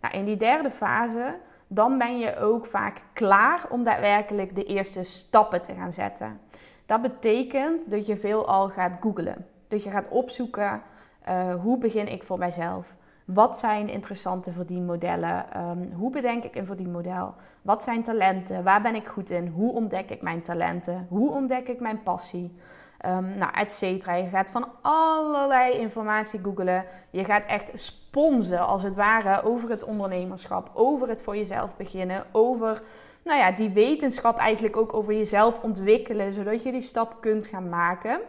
Nou, 0.00 0.14
in 0.14 0.24
die 0.24 0.36
derde 0.36 0.70
fase 0.70 1.34
dan 1.68 1.98
ben 1.98 2.18
je 2.18 2.36
ook 2.36 2.66
vaak 2.66 3.02
klaar 3.12 3.66
om 3.70 3.82
daadwerkelijk 3.82 4.54
de 4.54 4.64
eerste 4.64 5.04
stappen 5.04 5.62
te 5.62 5.74
gaan 5.74 5.92
zetten. 5.92 6.40
Dat 6.86 7.02
betekent 7.02 7.90
dat 7.90 8.06
je 8.06 8.16
veelal 8.16 8.68
gaat 8.68 8.92
googlen. 9.00 9.46
Dat 9.68 9.82
je 9.82 9.90
gaat 9.90 10.08
opzoeken 10.08 10.82
uh, 11.28 11.54
hoe 11.54 11.78
begin 11.78 12.08
ik 12.08 12.22
voor 12.22 12.38
mijzelf? 12.38 12.94
Wat 13.24 13.58
zijn 13.58 13.88
interessante 13.88 14.52
verdienmodellen? 14.52 15.44
Um, 15.56 15.92
hoe 15.92 16.10
bedenk 16.10 16.44
ik 16.44 16.54
een 16.54 16.64
verdienmodel? 16.64 17.34
Wat 17.62 17.82
zijn 17.82 18.02
talenten? 18.02 18.62
Waar 18.62 18.82
ben 18.82 18.94
ik 18.94 19.06
goed 19.06 19.30
in? 19.30 19.46
Hoe 19.46 19.72
ontdek 19.72 20.10
ik 20.10 20.22
mijn 20.22 20.42
talenten? 20.42 21.06
Hoe 21.08 21.30
ontdek 21.30 21.68
ik 21.68 21.80
mijn 21.80 22.02
passie? 22.02 22.56
Um, 23.06 23.38
nou, 23.38 23.52
et 23.54 23.72
cetera. 23.72 24.14
Je 24.14 24.28
gaat 24.28 24.50
van 24.50 24.68
allerlei 24.80 25.72
informatie 25.72 26.40
googelen. 26.42 26.84
Je 27.10 27.24
gaat 27.24 27.46
echt 27.46 27.70
sponsen, 27.74 28.66
als 28.66 28.82
het 28.82 28.94
ware, 28.94 29.42
over 29.42 29.70
het 29.70 29.84
ondernemerschap, 29.84 30.70
over 30.74 31.08
het 31.08 31.22
voor 31.22 31.36
jezelf 31.36 31.76
beginnen, 31.76 32.24
over 32.32 32.82
nou 33.24 33.38
ja, 33.38 33.52
die 33.52 33.70
wetenschap 33.70 34.38
eigenlijk 34.38 34.76
ook 34.76 34.94
over 34.94 35.14
jezelf 35.14 35.62
ontwikkelen, 35.62 36.32
zodat 36.32 36.62
je 36.62 36.72
die 36.72 36.80
stap 36.80 37.16
kunt 37.20 37.46
gaan 37.46 37.68
maken. 37.68 38.20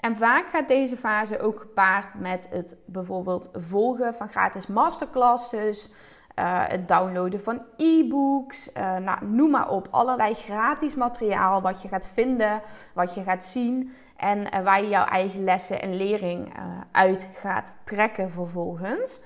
En 0.00 0.16
vaak 0.16 0.48
gaat 0.48 0.68
deze 0.68 0.96
fase 0.96 1.40
ook 1.40 1.60
gepaard 1.60 2.14
met 2.14 2.48
het 2.50 2.76
bijvoorbeeld 2.86 3.50
volgen 3.54 4.14
van 4.14 4.28
gratis 4.28 4.66
masterclasses, 4.66 5.92
uh, 6.38 6.62
het 6.66 6.88
downloaden 6.88 7.42
van 7.42 7.62
e-books, 7.76 8.72
uh, 8.76 8.96
nou, 8.96 9.26
noem 9.26 9.50
maar 9.50 9.70
op. 9.70 9.88
Allerlei 9.90 10.34
gratis 10.34 10.94
materiaal 10.94 11.60
wat 11.60 11.82
je 11.82 11.88
gaat 11.88 12.08
vinden, 12.12 12.62
wat 12.92 13.14
je 13.14 13.22
gaat 13.22 13.44
zien 13.44 13.92
en 14.16 14.38
uh, 14.38 14.62
waar 14.64 14.82
je 14.82 14.88
jouw 14.88 15.04
eigen 15.04 15.44
lessen 15.44 15.82
en 15.82 15.96
lering 15.96 16.52
uit 16.92 17.28
gaat 17.34 17.76
trekken 17.84 18.30
vervolgens. 18.30 19.20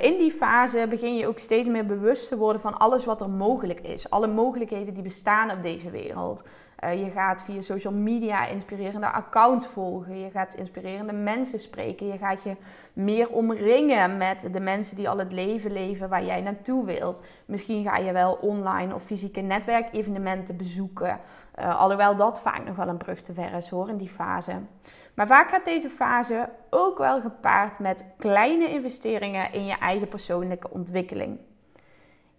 in 0.00 0.18
die 0.18 0.30
fase 0.30 0.86
begin 0.88 1.16
je 1.16 1.26
ook 1.26 1.38
steeds 1.38 1.68
meer 1.68 1.86
bewust 1.86 2.28
te 2.28 2.36
worden 2.36 2.62
van 2.62 2.78
alles 2.78 3.04
wat 3.04 3.20
er 3.20 3.30
mogelijk 3.30 3.80
is. 3.80 4.10
Alle 4.10 4.26
mogelijkheden 4.26 4.94
die 4.94 5.02
bestaan 5.02 5.50
op 5.50 5.62
deze 5.62 5.90
wereld. 5.90 6.44
Uh, 6.84 7.04
je 7.04 7.10
gaat 7.10 7.42
via 7.42 7.60
social 7.60 7.92
media 7.92 8.46
inspirerende 8.46 9.06
accounts 9.06 9.66
volgen. 9.66 10.18
Je 10.18 10.30
gaat 10.30 10.54
inspirerende 10.54 11.12
mensen 11.12 11.60
spreken. 11.60 12.06
Je 12.06 12.18
gaat 12.18 12.42
je 12.42 12.56
meer 12.92 13.30
omringen 13.30 14.16
met 14.16 14.48
de 14.50 14.60
mensen 14.60 14.96
die 14.96 15.08
al 15.08 15.18
het 15.18 15.32
leven 15.32 15.72
leven 15.72 16.08
waar 16.08 16.24
jij 16.24 16.40
naartoe 16.40 16.84
wilt. 16.84 17.24
Misschien 17.46 17.84
ga 17.84 17.96
je 17.96 18.12
wel 18.12 18.32
online 18.32 18.94
of 18.94 19.02
fysieke 19.02 19.40
netwerkevenementen 19.40 20.56
bezoeken. 20.56 21.20
Uh, 21.58 21.80
alhoewel 21.80 22.16
dat 22.16 22.40
vaak 22.40 22.64
nog 22.64 22.76
wel 22.76 22.88
een 22.88 22.96
brug 22.96 23.20
te 23.20 23.32
ver 23.32 23.52
is 23.52 23.68
hoor 23.68 23.88
in 23.88 23.96
die 23.96 24.08
fase. 24.08 24.52
Maar 25.14 25.26
vaak 25.26 25.48
gaat 25.48 25.64
deze 25.64 25.88
fase 25.88 26.48
ook 26.70 26.98
wel 26.98 27.20
gepaard 27.20 27.78
met 27.78 28.14
kleine 28.18 28.68
investeringen 28.68 29.52
in 29.52 29.64
je 29.64 29.78
eigen 29.78 30.08
persoonlijke 30.08 30.70
ontwikkeling. 30.70 31.38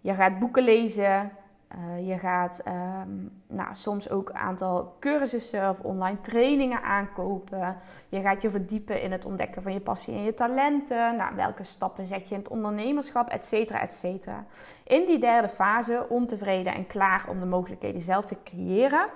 Je 0.00 0.14
gaat 0.14 0.38
boeken 0.38 0.62
lezen, 0.62 1.32
uh, 1.74 2.08
je 2.08 2.18
gaat 2.18 2.62
um, 2.68 3.30
nou, 3.46 3.68
soms 3.72 4.10
ook 4.10 4.28
een 4.28 4.36
aantal 4.36 4.96
cursussen 5.00 5.70
of 5.70 5.80
online 5.80 6.20
trainingen 6.20 6.82
aankopen. 6.82 7.76
Je 8.08 8.20
gaat 8.20 8.42
je 8.42 8.50
verdiepen 8.50 9.02
in 9.02 9.12
het 9.12 9.24
ontdekken 9.24 9.62
van 9.62 9.72
je 9.72 9.80
passie 9.80 10.14
en 10.14 10.22
je 10.22 10.34
talenten. 10.34 11.16
Nou, 11.16 11.34
welke 11.34 11.64
stappen 11.64 12.06
zet 12.06 12.28
je 12.28 12.34
in 12.34 12.40
het 12.40 12.50
ondernemerschap, 12.50 13.28
et 13.28 13.44
cetera, 13.44 13.80
et 13.80 13.92
cetera. 13.92 14.44
In 14.84 15.06
die 15.06 15.18
derde 15.18 15.48
fase, 15.48 16.06
ontevreden 16.08 16.74
en 16.74 16.86
klaar 16.86 17.24
om 17.28 17.40
de 17.40 17.46
mogelijkheden 17.46 18.00
zelf 18.00 18.24
te 18.24 18.36
creëren, 18.44 19.06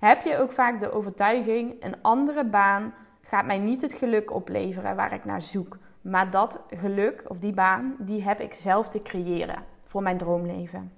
heb 0.00 0.22
je 0.22 0.38
ook 0.38 0.52
vaak 0.52 0.78
de 0.78 0.92
overtuiging: 0.92 1.84
een 1.84 2.02
andere 2.02 2.44
baan 2.44 2.94
gaat 3.20 3.46
mij 3.46 3.58
niet 3.58 3.82
het 3.82 3.92
geluk 3.92 4.32
opleveren 4.32 4.96
waar 4.96 5.12
ik 5.12 5.24
naar 5.24 5.42
zoek. 5.42 5.78
Maar 6.00 6.30
dat 6.30 6.60
geluk 6.70 7.22
of 7.28 7.38
die 7.38 7.54
baan, 7.54 7.94
die 7.98 8.22
heb 8.22 8.40
ik 8.40 8.54
zelf 8.54 8.88
te 8.88 9.02
creëren 9.02 9.64
voor 9.84 10.02
mijn 10.02 10.16
droomleven. 10.16 10.92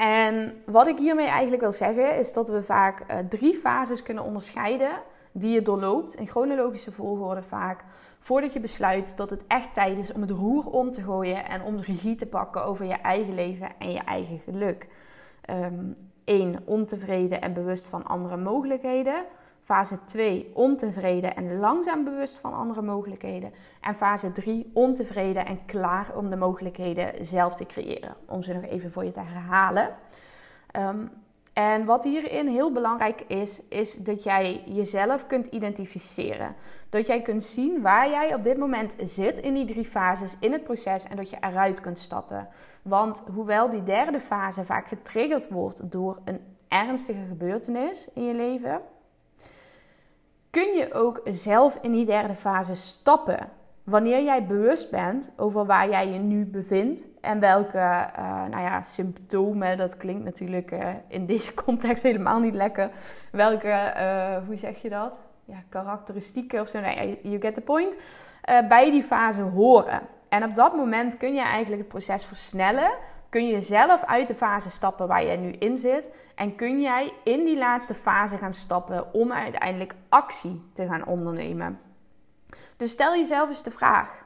En 0.00 0.62
wat 0.66 0.86
ik 0.86 0.98
hiermee 0.98 1.26
eigenlijk 1.26 1.62
wil 1.62 1.72
zeggen, 1.72 2.16
is 2.16 2.32
dat 2.32 2.48
we 2.48 2.62
vaak 2.62 3.00
uh, 3.00 3.18
drie 3.28 3.54
fases 3.54 4.02
kunnen 4.02 4.24
onderscheiden 4.24 4.90
die 5.32 5.50
je 5.50 5.62
doorloopt, 5.62 6.14
in 6.14 6.26
chronologische 6.26 6.92
volgorde 6.92 7.42
vaak, 7.42 7.84
Voordat 8.18 8.52
je 8.52 8.60
besluit 8.60 9.16
dat 9.16 9.30
het 9.30 9.44
echt 9.46 9.74
tijd 9.74 9.98
is 9.98 10.12
om 10.12 10.20
het 10.20 10.30
roer 10.30 10.64
om 10.64 10.90
te 10.92 11.02
gooien 11.02 11.48
en 11.48 11.62
om 11.62 11.76
de 11.76 11.82
regie 11.82 12.14
te 12.14 12.26
pakken 12.26 12.64
over 12.64 12.84
je 12.86 12.94
eigen 12.94 13.34
leven 13.34 13.68
en 13.78 13.92
je 13.92 13.98
eigen 13.98 14.38
geluk. 14.38 14.88
Um, 15.50 15.96
ontevreden 16.64 17.40
en 17.40 17.52
bewust 17.52 17.86
van 17.86 18.04
andere 18.04 18.36
mogelijkheden. 18.36 19.24
Fase 19.68 20.04
2, 20.04 20.50
ontevreden 20.54 21.36
en 21.36 21.58
langzaam 21.58 22.04
bewust 22.04 22.38
van 22.38 22.54
andere 22.54 22.82
mogelijkheden. 22.82 23.52
En 23.80 23.94
fase 23.94 24.32
3, 24.32 24.70
ontevreden 24.72 25.46
en 25.46 25.64
klaar 25.66 26.16
om 26.16 26.30
de 26.30 26.36
mogelijkheden 26.36 27.26
zelf 27.26 27.54
te 27.54 27.66
creëren. 27.66 28.16
Om 28.26 28.42
ze 28.42 28.52
nog 28.52 28.64
even 28.64 28.92
voor 28.92 29.04
je 29.04 29.10
te 29.10 29.20
herhalen. 29.20 29.88
Ehm, 30.70 31.06
en 31.52 31.84
wat 31.84 32.04
hierin 32.04 32.46
heel 32.46 32.72
belangrijk 32.72 33.20
is, 33.20 33.62
is 33.68 33.94
dat 33.94 34.22
jij 34.22 34.62
jezelf 34.66 35.26
kunt 35.26 35.46
identificeren. 35.46 36.54
Dat 36.90 37.06
jij 37.06 37.22
kunt 37.22 37.44
zien 37.44 37.82
waar 37.82 38.10
jij 38.10 38.34
op 38.34 38.44
dit 38.44 38.56
moment 38.56 38.94
zit 39.04 39.38
in 39.38 39.54
die 39.54 39.66
drie 39.66 39.86
fases 39.86 40.36
in 40.40 40.52
het 40.52 40.64
proces 40.64 41.04
en 41.04 41.16
dat 41.16 41.30
je 41.30 41.36
eruit 41.40 41.80
kunt 41.80 41.98
stappen. 41.98 42.48
Want 42.82 43.22
hoewel 43.34 43.70
die 43.70 43.82
derde 43.82 44.20
fase 44.20 44.64
vaak 44.64 44.88
getriggerd 44.88 45.48
wordt 45.48 45.92
door 45.92 46.18
een 46.24 46.40
ernstige 46.68 47.24
gebeurtenis 47.28 48.08
in 48.14 48.24
je 48.24 48.34
leven, 48.34 48.80
kun 50.50 50.76
je 50.76 50.92
ook 50.92 51.20
zelf 51.24 51.78
in 51.82 51.92
die 51.92 52.06
derde 52.06 52.34
fase 52.34 52.74
stappen. 52.74 53.48
Wanneer 53.84 54.22
jij 54.22 54.46
bewust 54.46 54.90
bent 54.90 55.30
over 55.36 55.66
waar 55.66 55.88
jij 55.88 56.08
je 56.08 56.18
nu 56.18 56.44
bevindt 56.44 57.06
en 57.20 57.40
welke 57.40 57.78
uh, 58.18 58.44
nou 58.50 58.62
ja, 58.62 58.82
symptomen, 58.82 59.76
dat 59.76 59.96
klinkt 59.96 60.24
natuurlijk 60.24 60.70
uh, 60.70 60.88
in 61.08 61.26
deze 61.26 61.54
context 61.64 62.02
helemaal 62.02 62.40
niet 62.40 62.54
lekker, 62.54 62.90
welke, 63.32 63.92
uh, 63.96 64.46
hoe 64.46 64.56
zeg 64.56 64.82
je 64.82 64.88
dat? 64.88 65.20
Ja, 65.44 65.62
karakteristieken 65.68 66.60
of 66.60 66.68
zo, 66.68 66.80
nee, 66.80 67.18
you 67.22 67.40
get 67.40 67.54
the 67.54 67.60
point, 67.60 67.98
bij 68.68 68.90
die 68.90 69.02
fase 69.02 69.40
horen. 69.42 70.00
En 70.28 70.44
op 70.44 70.54
dat 70.54 70.76
moment 70.76 71.16
kun 71.16 71.34
je 71.34 71.40
eigenlijk 71.40 71.80
het 71.82 71.90
proces 71.90 72.24
versnellen, 72.24 72.90
kun 73.28 73.46
je 73.46 73.60
zelf 73.60 74.04
uit 74.04 74.28
de 74.28 74.34
fase 74.34 74.70
stappen 74.70 75.08
waar 75.08 75.24
je 75.24 75.36
nu 75.36 75.50
in 75.50 75.78
zit 75.78 76.10
en 76.34 76.54
kun 76.54 76.80
jij 76.80 77.12
in 77.24 77.44
die 77.44 77.58
laatste 77.58 77.94
fase 77.94 78.36
gaan 78.36 78.52
stappen 78.52 79.12
om 79.12 79.32
uiteindelijk 79.32 79.94
actie 80.08 80.62
te 80.72 80.86
gaan 80.86 81.06
ondernemen. 81.06 81.80
Dus 82.76 82.90
stel 82.90 83.14
jezelf 83.14 83.48
eens 83.48 83.62
de 83.62 83.70
vraag: 83.70 84.24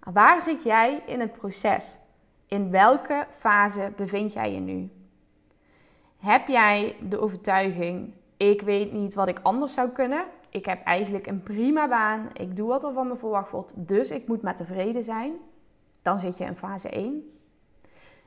waar 0.00 0.40
zit 0.40 0.62
jij 0.62 1.02
in 1.06 1.20
het 1.20 1.32
proces? 1.32 1.98
In 2.46 2.70
welke 2.70 3.26
fase 3.38 3.92
bevind 3.96 4.32
jij 4.32 4.52
je 4.52 4.60
nu? 4.60 4.90
Heb 6.18 6.48
jij 6.48 6.96
de 7.00 7.20
overtuiging: 7.20 8.14
ik 8.36 8.62
weet 8.62 8.92
niet 8.92 9.14
wat 9.14 9.28
ik 9.28 9.38
anders 9.42 9.72
zou 9.72 9.88
kunnen? 9.88 10.24
Ik 10.48 10.64
heb 10.64 10.84
eigenlijk 10.84 11.26
een 11.26 11.42
prima 11.42 11.88
baan. 11.88 12.28
Ik 12.32 12.56
doe 12.56 12.68
wat 12.68 12.84
er 12.84 12.92
van 12.92 13.08
me 13.08 13.16
verwacht 13.16 13.50
wordt, 13.50 13.72
dus 13.76 14.10
ik 14.10 14.26
moet 14.28 14.42
maar 14.42 14.56
tevreden 14.56 15.04
zijn. 15.04 15.32
Dan 16.02 16.18
zit 16.18 16.38
je 16.38 16.44
in 16.44 16.56
fase 16.56 16.88
1. 16.88 17.39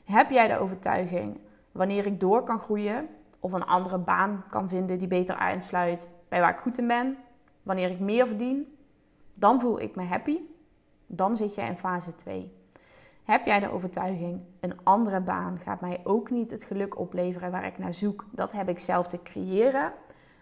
Heb 0.04 0.30
jij 0.30 0.48
de 0.48 0.58
overtuiging: 0.58 1.40
wanneer 1.72 2.06
ik 2.06 2.20
door 2.20 2.44
kan 2.44 2.60
groeien 2.60 3.08
of 3.40 3.52
een 3.52 3.66
andere 3.66 3.98
baan 3.98 4.44
kan 4.50 4.70
vinden 4.70 5.00
die 5.00 5.08
beter 5.08 5.36
aansluit 5.36 6.10
bij 6.30 6.40
waar 6.40 6.52
ik 6.52 6.60
goed 6.60 6.78
in 6.78 6.88
ben, 6.88 7.18
wanneer 7.64 7.90
ik 7.90 8.00
meer 8.00 8.28
verdien, 8.28 8.78
dan 9.34 9.60
voel 9.60 9.82
ik 9.82 9.96
me 9.96 10.04
happy. 10.04 10.40
Dan 11.08 11.36
zit 11.36 11.56
jij 11.56 11.68
in 11.68 11.78
fase 11.78 12.16
2. 12.16 12.52
Heb 13.24 13.46
jij 13.46 13.60
de 13.60 13.72
overtuiging, 13.72 14.42
een 14.60 14.84
andere 14.84 15.20
baan 15.20 15.60
gaat 15.64 15.82
mij 15.82 16.02
ook 16.04 16.30
niet 16.30 16.52
het 16.52 16.64
geluk 16.64 17.00
opleveren 17.00 17.52
waar 17.52 17.66
ik 17.66 17.78
naar 17.78 17.94
zoek, 17.94 18.26
dat 18.32 18.52
heb 18.52 18.70
ik 18.70 18.80
zelf 18.80 19.08
te 19.08 19.22
creëren, 19.24 19.94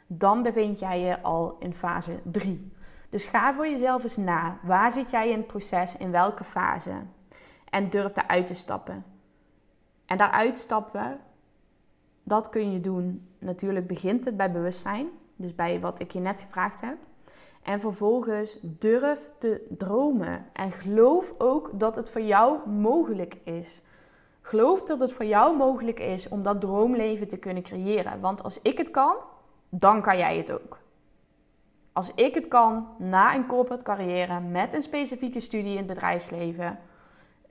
dan 0.08 0.44
bevind 0.44 0.80
jij 0.80 1.00
je 1.00 1.22
al 1.22 1.56
in 1.60 1.74
fase 1.74 2.20
3. 2.24 2.72
Dus 3.10 3.24
ga 3.24 3.54
voor 3.54 3.68
jezelf 3.68 4.04
eens 4.04 4.18
na. 4.18 4.58
Waar 4.62 4.92
zit 4.92 5.12
jij 5.12 5.30
in 5.30 5.38
het 5.38 5.48
proces? 5.48 5.98
In 5.98 6.12
welke 6.12 6.44
fase? 6.44 6.92
En 7.70 7.90
durf 7.90 8.18
eruit 8.18 8.48
te 8.48 8.54
stappen. 8.54 9.06
En 10.12 10.18
daaruit 10.18 10.60
stappen, 10.60 11.20
dat 12.24 12.50
kun 12.50 12.72
je 12.72 12.82
doen. 12.82 13.28
Natuurlijk 13.40 13.88
begint 13.88 14.26
het 14.26 14.38
bij 14.38 14.52
bewustzijn. 14.52 15.10
Dus 15.36 15.56
bij 15.56 15.80
wat 15.80 16.00
ik 16.00 16.12
je 16.12 16.20
net 16.20 16.42
gevraagd 16.42 16.82
heb. 16.82 16.98
En 17.64 17.80
vervolgens 17.80 18.58
durf 18.62 19.30
te 19.38 19.66
dromen. 19.78 20.46
En 20.54 20.72
geloof 20.72 21.34
ook 21.38 21.70
dat 21.74 21.96
het 21.96 22.10
voor 22.10 22.22
jou 22.22 22.70
mogelijk 22.70 23.38
is. 23.44 23.82
Geloof 24.42 24.84
dat 24.84 25.00
het 25.00 25.14
voor 25.14 25.26
jou 25.26 25.58
mogelijk 25.58 26.00
is 26.00 26.30
om 26.30 26.44
dat 26.44 26.62
droomleven 26.62 27.28
te 27.28 27.38
kunnen 27.38 27.64
creëren. 27.64 28.20
Want 28.20 28.44
als 28.44 28.62
ik 28.62 28.78
het 28.78 28.92
kan, 28.92 29.16
dan 29.70 30.02
kan 30.02 30.18
jij 30.18 30.38
het 30.38 30.52
ook. 30.52 30.78
Als 31.94 32.14
ik 32.14 32.36
het 32.36 32.48
kan 32.48 32.88
na 32.98 33.36
een 33.36 33.48
corporate 33.48 33.84
carrière 33.84 34.40
met 34.40 34.74
een 34.74 34.82
specifieke 34.82 35.40
studie 35.40 35.72
in 35.72 35.78
het 35.78 35.88
bedrijfsleven, 35.88 36.80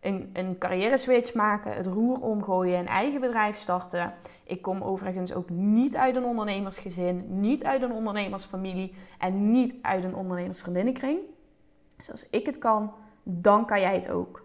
een, 0.01 0.31
een 0.33 0.59
carrière 0.59 0.97
switch 0.97 1.35
maken, 1.35 1.73
het 1.73 1.87
roer 1.87 2.21
omgooien, 2.21 2.79
een 2.79 2.87
eigen 2.87 3.21
bedrijf 3.21 3.57
starten. 3.57 4.15
Ik 4.45 4.63
kom 4.63 4.83
overigens 4.83 5.33
ook 5.33 5.51
niet 5.51 5.97
uit 5.97 6.17
een 6.17 6.25
ondernemersgezin, 6.25 7.41
niet 7.41 7.65
uit 7.65 7.83
een 7.83 7.93
ondernemersfamilie 7.93 8.95
en 9.19 9.51
niet 9.51 9.75
uit 9.83 10.05
een 10.05 10.15
ondernemersvriendinnenkring. 10.15 11.19
Dus 11.97 12.11
als 12.11 12.31
ik 12.31 12.47
het 12.47 12.59
kan, 12.59 12.93
dan 13.23 13.67
kan 13.67 13.81
jij 13.81 13.95
het 13.95 14.11
ook. 14.11 14.45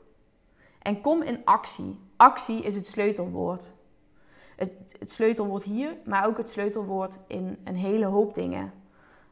En 0.82 1.02
kom 1.02 1.22
in 1.22 1.42
actie. 1.46 2.00
Actie 2.16 2.62
is 2.62 2.76
het 2.76 2.88
sleutelwoord. 2.88 3.74
Het, 4.56 4.96
het 5.00 5.12
sleutelwoord 5.12 5.64
hier, 5.64 5.98
maar 6.06 6.26
ook 6.26 6.38
het 6.38 6.50
sleutelwoord 6.50 7.18
in 7.28 7.58
een 7.64 7.76
hele 7.76 8.06
hoop 8.06 8.34
dingen. 8.34 8.74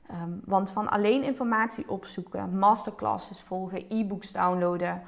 Ehm, 0.08 0.32
want 0.46 0.70
van 0.72 0.90
alleen 0.90 1.24
informatie 1.24 1.90
opzoeken, 1.90 2.58
masterclasses 2.58 3.42
volgen, 3.42 3.86
e-books 3.90 4.32
downloaden, 4.32 5.02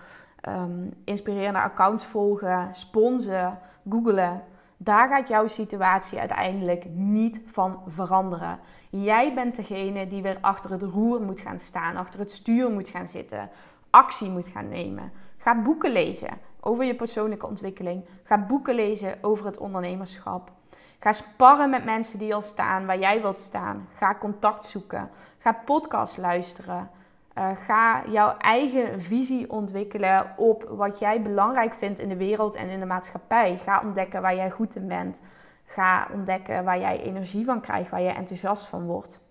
um, 0.47 0.93
inspirerende 1.03 1.60
accounts 1.60 2.05
volgen, 2.05 2.69
sponsen, 2.71 3.60
googlen. 3.89 4.43
Daar 4.77 5.08
gaat 5.08 5.27
jouw 5.27 5.47
situatie 5.47 6.19
uiteindelijk 6.19 6.86
niet 6.89 7.41
van 7.45 7.79
veranderen. 7.88 8.60
Jij 8.89 9.34
bent 9.34 9.55
degene 9.55 10.08
die 10.08 10.21
weer 10.21 10.38
achter 10.41 10.71
het 10.71 10.84
roer 10.84 11.21
moet 11.21 11.39
gaan 11.39 11.60
staan, 11.60 11.95
achter 11.95 12.19
het 12.19 12.31
stuur 12.31 12.69
moet 12.69 12.88
gaan 12.88 13.08
zitten, 13.08 13.49
actie 13.89 14.29
moet 14.29 14.47
gaan 14.47 14.69
nemen. 14.69 15.12
Ga 15.38 15.62
boeken 15.62 15.91
lezen 15.91 16.29
over 16.60 16.86
je 16.86 16.95
persoonlijke 16.95 17.47
ontwikkeling. 17.47 18.05
Ga 18.23 18.38
boeken 18.38 18.75
lezen 18.75 19.17
over 19.21 19.45
het 19.45 19.58
ondernemerschap. 19.58 20.51
Ga 20.99 21.12
sparren 21.12 21.69
met 21.69 21.86
mensen 21.86 22.19
die 22.19 22.36
al 22.36 22.41
staan 22.41 22.86
waar 22.86 22.99
jij 22.99 23.21
wilt 23.21 23.39
staan. 23.39 23.88
Ga 23.93 24.15
contact 24.15 24.65
zoeken. 24.65 25.10
Ga 25.38 25.51
podcast 25.65 26.17
luisteren. 26.17 26.89
Uh, 27.38 27.50
ga 27.65 28.04
jouw 28.08 28.38
eigen 28.38 29.02
visie 29.02 29.52
ontwikkelen 29.52 30.34
op 30.38 30.63
wat 30.69 31.00
jij 31.00 31.21
belangrijk 31.21 31.74
vindt 31.74 32.00
in 32.00 32.10
de 32.10 32.17
wereld 32.17 32.56
en 32.56 32.69
in 32.69 32.80
de 32.80 32.86
maatschappij. 32.86 33.58
Ga 33.58 33.82
ontdekken 33.82 34.21
waar 34.21 34.36
jij 34.36 34.52
goed 34.52 34.76
in 34.76 34.88
bent. 34.88 35.21
Ga 35.65 36.08
ontdekken 36.13 36.63
waar 36.63 36.80
jij 36.80 37.02
energie 37.02 37.45
van 37.45 37.62
krijgt, 37.62 37.89
waar 37.89 38.02
je 38.02 38.10
enthousiast 38.10 38.65
van 38.65 38.86
wordt. 38.86 39.24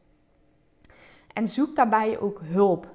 En 1.32 1.48
zoek 1.48 1.76
daarbij 1.76 2.18
ook 2.20 2.40
hulp. 2.42 2.88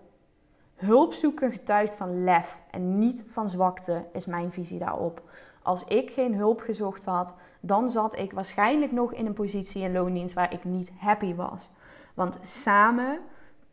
Hulp 0.75 1.13
zoeken 1.13 1.51
getuigt 1.51 1.95
van 1.95 2.23
lef 2.23 2.59
en 2.71 2.99
niet 2.99 3.23
van 3.27 3.49
zwakte, 3.49 4.05
is 4.13 4.25
mijn 4.25 4.51
visie 4.51 4.79
daarop. 4.79 5.21
Als 5.63 5.83
ik 5.83 6.11
geen 6.11 6.35
hulp 6.35 6.61
gezocht 6.61 7.05
had, 7.05 7.35
dan 7.59 7.89
zat 7.89 8.17
ik 8.17 8.31
waarschijnlijk 8.31 8.91
nog 8.91 9.13
in 9.13 9.25
een 9.25 9.33
positie 9.33 9.83
in 9.83 9.91
loondienst 9.91 10.33
waar 10.33 10.53
ik 10.53 10.63
niet 10.63 10.91
happy 10.97 11.35
was. 11.35 11.69
Want 12.13 12.39
samen 12.41 13.19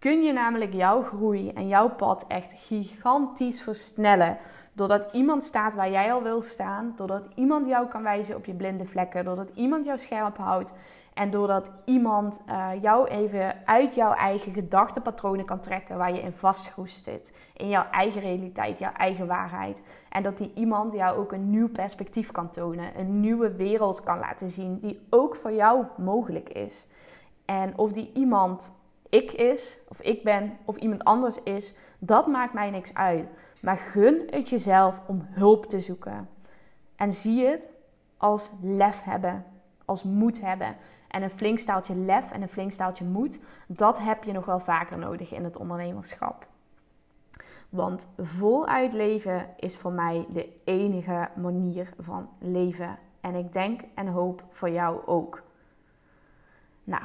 kun 0.07 0.23
je 0.23 0.33
namelijk 0.33 0.73
jouw 0.73 1.03
groei 1.03 1.51
en 1.51 1.69
jouw 1.69 1.89
pad 1.89 2.25
echt 2.29 2.55
gigantisch 2.57 3.61
versnellen. 3.61 4.39
Doordat 4.73 5.09
iemand 5.13 5.43
staat 5.43 5.75
waar 5.75 5.91
jij 5.91 6.13
al 6.13 6.23
wil 6.23 6.43
staan, 6.43 6.93
doordat 6.97 7.29
iemand 7.35 7.67
jou 7.67 7.87
kan 7.87 8.03
wijzen 8.03 8.37
op 8.37 8.45
je 8.45 8.55
blinde 8.55 8.85
vlekken, 8.85 9.25
doordat 9.25 9.51
iemand 9.55 9.85
jou 9.85 9.99
scherp 9.99 10.37
houdt 10.37 10.73
en 11.15 11.31
doordat 11.31 11.77
iemand 11.85 12.41
uh, 12.49 12.69
jou 12.83 13.09
even 13.09 13.55
uit 13.65 13.95
jouw 13.95 14.13
eigen 14.13 14.53
gedachtenpatronen 14.53 15.45
kan 15.45 15.61
trekken 15.61 15.97
waar 15.97 16.15
je 16.15 16.21
in 16.21 16.33
vastgeroest 16.33 17.03
zit. 17.03 17.37
In 17.57 17.69
jouw 17.69 17.87
eigen 17.91 18.21
realiteit, 18.21 18.79
jouw 18.79 18.93
eigen 18.93 19.27
waarheid. 19.27 19.83
En 20.09 20.23
dat 20.23 20.39
die 20.39 20.53
iemand 20.55 20.93
jou 20.93 21.19
ook 21.19 21.33
een 21.33 21.51
nieuw 21.51 21.69
perspectief 21.69 22.31
kan 22.31 22.51
tonen. 22.51 22.99
Een 22.99 23.21
nieuwe 23.21 23.57
wereld 23.57 24.03
kan 24.03 24.19
laten 24.19 24.49
zien 24.49 24.79
die 24.79 25.07
ook 25.11 25.37
voor 25.37 25.53
jou 25.53 25.85
mogelijk 25.97 26.49
is. 26.49 26.87
En 27.45 27.79
of 27.79 27.93
die 27.93 28.11
iemand 28.15 28.75
ik 29.09 29.33
is, 29.33 29.79
of 29.89 30.01
ik 30.01 30.23
ben, 30.23 30.59
of 30.65 30.77
iemand 30.77 31.05
anders 31.05 31.43
is, 31.43 31.75
dat 31.99 32.27
maakt 32.27 32.53
mij 32.53 32.71
niks 32.71 32.95
uit. 32.95 33.29
Maar 33.61 33.77
gun 33.77 34.23
het 34.31 34.49
jezelf 34.49 35.01
om 35.07 35.27
hulp 35.31 35.67
te 35.67 35.81
zoeken. 35.81 36.29
En 36.97 37.13
zie 37.13 37.47
het 37.47 37.69
als 38.17 38.51
lef 38.63 39.03
hebben, 39.03 39.45
als 39.85 40.03
moed 40.03 40.41
hebben. 40.41 40.77
En 41.09 41.23
een 41.23 41.31
flink 41.31 41.59
staaltje 41.59 41.97
lef 41.97 42.31
en 42.31 42.43
een 42.43 42.49
flink 42.49 42.73
staaltje 42.73 43.05
moed, 43.05 43.41
dat 43.67 43.99
heb 43.99 44.25
je 44.25 44.33
nog 44.33 44.45
wel 44.45 44.61
vaker 44.61 44.99
nodig 44.99 45.33
in 45.33 45.45
het 45.45 45.57
ondernemerschap. 45.57 46.47
Want 47.69 48.09
voluit 48.19 48.93
leven 48.93 49.47
is 49.57 49.77
voor 49.77 49.93
mij 49.93 50.27
de 50.29 50.49
enige 50.65 51.29
manier 51.37 51.93
van 51.99 52.29
leven. 52.39 52.99
En 53.21 53.35
ik 53.35 53.53
denk 53.53 53.81
en 53.95 54.07
hoop 54.07 54.45
voor 54.51 54.71
jou 54.71 55.07
ook. 55.07 55.43
Nou, 56.85 57.03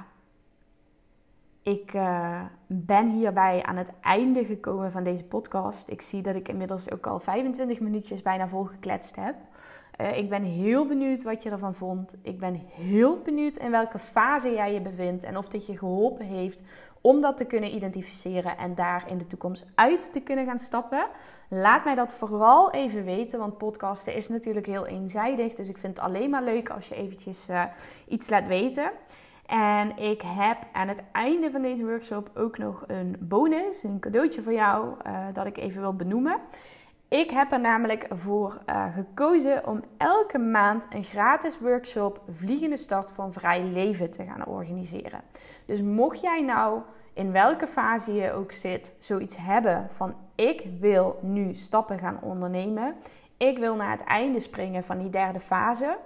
ik 1.64 1.94
uh, 1.94 2.42
ben 2.68 3.10
hierbij 3.10 3.64
aan 3.64 3.76
het 3.76 3.92
einde 4.02 4.46
gekomen 4.46 4.92
van 4.92 5.04
deze 5.04 5.24
podcast. 5.24 5.90
Ik 5.90 6.02
zie 6.02 6.22
dat 6.22 6.36
ik 6.36 6.48
inmiddels 6.48 6.92
ook 6.92 7.08
al 7.08 7.20
25 7.20 7.80
minuutjes 7.80 8.22
bijna 8.22 8.48
volgekletst 8.48 9.16
heb. 9.16 9.36
Uh, 10.02 10.18
ik 10.18 10.30
ben 10.30 10.44
heel 10.44 10.88
benieuwd 10.88 11.24
wat 11.24 11.44
je 11.44 11.50
ervan 11.50 11.76
vond. 11.76 12.16
Ik 12.22 12.40
ben 12.40 12.62
heel 12.72 13.20
benieuwd 13.24 13.58
in 13.58 13.72
welke 13.72 14.00
fase 14.00 14.52
jij 14.52 14.74
je 14.74 14.82
bevindt 14.82 15.24
en 15.24 15.38
of 15.38 15.48
dit 15.48 15.66
je 15.66 15.78
geholpen 15.78 16.26
heeft 16.26 16.64
om 17.02 17.22
dat 17.22 17.38
te 17.38 17.46
kunnen 17.46 17.76
identificeren 17.76 18.58
en 18.58 18.76
daar 18.76 19.04
in 19.08 19.18
de 19.18 19.28
toekomst 19.28 19.72
uit 19.76 20.14
te 20.14 20.22
kunnen 20.22 20.46
gaan 20.46 20.60
stappen. 20.60 21.08
Laat 21.50 21.84
mij 21.84 21.96
dat 21.96 22.14
vooral 22.14 22.72
even 22.72 23.06
weten, 23.06 23.40
want 23.40 23.58
podcasten 23.58 24.16
is 24.16 24.30
natuurlijk 24.30 24.66
heel 24.66 24.88
eenzijdig. 24.88 25.54
Dus 25.54 25.70
ik 25.70 25.78
vind 25.78 25.96
het 25.96 26.06
alleen 26.06 26.30
maar 26.30 26.44
leuk 26.44 26.70
als 26.70 26.88
je 26.88 26.96
eventjes 26.96 27.50
uh, 27.50 27.64
iets 28.08 28.30
laat 28.30 28.48
weten. 28.48 28.92
En 29.52 29.98
ik 29.98 30.22
heb 30.22 30.58
aan 30.72 30.88
het 30.88 31.04
einde 31.12 31.52
van 31.52 31.62
deze 31.62 31.86
workshop 31.86 32.30
ook 32.36 32.58
nog 32.58 32.84
een 32.88 33.16
bonus, 33.20 33.84
een 33.84 34.00
cadeautje 34.00 34.42
voor 34.42 34.54
jou, 34.54 34.96
uh, 35.08 35.26
dat 35.34 35.46
ik 35.46 35.58
even 35.58 35.82
wil 35.82 35.96
benoemen. 35.96 36.40
Ik 37.08 37.30
heb 37.30 37.52
er 37.52 37.60
namelijk 37.60 38.08
voor 38.10 38.62
uh, 38.70 38.96
gekozen 38.96 39.68
om 39.68 39.82
elke 39.98 40.38
maand 40.38 40.88
een 40.90 41.04
gratis 41.04 41.60
workshop 41.60 42.22
Vliegende 42.36 42.78
Start 42.78 43.12
van 43.12 43.34
Vrij 43.34 43.64
Leven 43.64 44.12
te 44.12 44.24
gaan 44.24 44.46
organiseren. 44.46 45.22
Dus 45.66 45.82
mocht 45.82 46.22
jij 46.22 46.42
nou 46.42 46.82
in 47.14 47.32
welke 47.32 47.68
fase 47.68 48.14
je 48.14 48.32
ook 48.32 48.52
zit, 48.52 48.94
zoiets 49.00 49.38
hebben 49.38 49.88
van 49.92 50.16
ik 50.36 50.68
wil 50.80 51.20
nu 51.22 51.54
stappen 51.54 52.00
gaan 52.00 52.20
ondernemen, 52.22 52.96
ik 53.38 53.58
wil 53.58 53.76
naar 53.76 53.92
het 53.92 54.04
einde 54.04 54.40
springen 54.40 54.84
van 54.84 54.98
die 54.98 55.10
derde 55.10 55.40
fase, 55.40 55.98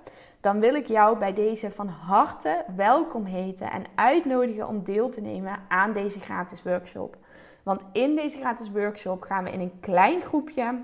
dan 0.46 0.60
wil 0.60 0.76
ik 0.76 0.88
jou 0.88 1.18
bij 1.18 1.34
deze 1.34 1.72
van 1.72 1.88
harte 1.88 2.66
welkom 2.76 3.26
heten 3.26 3.72
en 3.72 3.84
uitnodigen 3.96 4.68
om 4.68 4.84
deel 4.84 5.10
te 5.10 5.22
nemen 5.22 5.60
aan 5.68 5.94
deze 5.94 6.20
gratis 6.20 6.64
workshop. 6.64 7.18
Want 7.64 7.86
in 7.92 8.16
deze 8.16 8.38
gratis 8.38 8.72
workshop 8.72 9.22
gaan 9.22 9.44
we 9.44 9.52
in 9.52 9.60
een 9.60 9.80
klein 9.80 10.22
groepje, 10.22 10.82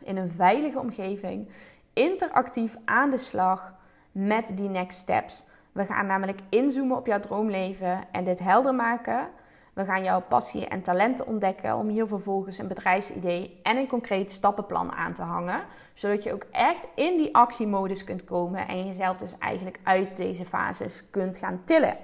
in 0.00 0.16
een 0.16 0.30
veilige 0.30 0.78
omgeving, 0.78 1.48
interactief 1.92 2.76
aan 2.84 3.10
de 3.10 3.16
slag 3.16 3.74
met 4.12 4.56
die 4.56 4.68
next 4.68 4.98
steps. 4.98 5.44
We 5.72 5.84
gaan 5.84 6.06
namelijk 6.06 6.40
inzoomen 6.48 6.96
op 6.96 7.06
jouw 7.06 7.20
droomleven 7.20 8.04
en 8.12 8.24
dit 8.24 8.38
helder 8.38 8.74
maken 8.74 9.28
we 9.74 9.84
gaan 9.84 10.04
jouw 10.04 10.20
passie 10.20 10.66
en 10.66 10.82
talenten 10.82 11.26
ontdekken 11.26 11.76
om 11.76 11.88
hier 11.88 12.06
vervolgens 12.06 12.58
een 12.58 12.68
bedrijfsidee 12.68 13.60
en 13.62 13.76
een 13.76 13.86
concreet 13.86 14.30
stappenplan 14.30 14.92
aan 14.92 15.14
te 15.14 15.22
hangen. 15.22 15.60
Zodat 15.94 16.22
je 16.22 16.32
ook 16.32 16.46
echt 16.50 16.88
in 16.94 17.16
die 17.16 17.34
actiemodus 17.34 18.04
kunt 18.04 18.24
komen 18.24 18.68
en 18.68 18.86
jezelf 18.86 19.16
dus 19.16 19.38
eigenlijk 19.38 19.78
uit 19.82 20.16
deze 20.16 20.44
fases 20.44 21.10
kunt 21.10 21.38
gaan 21.38 21.60
tillen. 21.64 21.96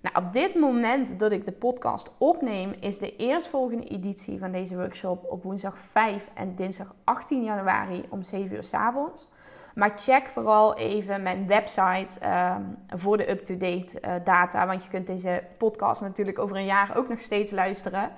Nou, 0.00 0.26
op 0.26 0.32
dit 0.32 0.54
moment 0.54 1.18
dat 1.18 1.32
ik 1.32 1.44
de 1.44 1.52
podcast 1.52 2.10
opneem, 2.18 2.74
is 2.80 2.98
de 2.98 3.16
eerstvolgende 3.16 3.84
editie 3.84 4.38
van 4.38 4.52
deze 4.52 4.76
workshop 4.76 5.24
op 5.30 5.42
woensdag 5.42 5.78
5 5.78 6.28
en 6.34 6.54
dinsdag 6.54 6.94
18 7.04 7.44
januari 7.44 8.04
om 8.08 8.22
7 8.22 8.56
uur 8.56 8.62
s 8.62 8.74
avonds. 8.74 9.28
Maar 9.76 9.92
check 9.96 10.28
vooral 10.28 10.76
even 10.76 11.22
mijn 11.22 11.46
website 11.46 12.20
ehm, 12.20 12.62
voor 12.88 13.16
de 13.16 13.30
up-to-date 13.30 14.00
uh, 14.04 14.14
data. 14.24 14.66
Want 14.66 14.84
je 14.84 14.90
kunt 14.90 15.06
deze 15.06 15.42
podcast 15.58 16.00
natuurlijk 16.00 16.38
over 16.38 16.56
een 16.56 16.64
jaar 16.64 16.96
ook 16.96 17.08
nog 17.08 17.20
steeds 17.20 17.50
luisteren. 17.50 18.10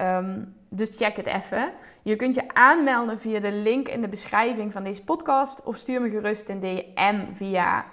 Um, 0.00 0.54
dus 0.68 0.96
check 0.96 1.16
het 1.16 1.26
even. 1.26 1.72
Je 2.02 2.16
kunt 2.16 2.34
je 2.34 2.54
aanmelden 2.54 3.20
via 3.20 3.40
de 3.40 3.52
link 3.52 3.88
in 3.88 4.00
de 4.00 4.08
beschrijving 4.08 4.72
van 4.72 4.84
deze 4.84 5.04
podcast. 5.04 5.62
Of 5.62 5.76
stuur 5.76 6.00
me 6.00 6.10
gerust 6.10 6.48
een 6.48 6.60
DM 6.60 7.34
via 7.34 7.84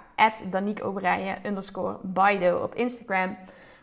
@danique 0.50 0.84
underscore 1.44 1.98
op 2.62 2.74
Instagram. 2.74 3.36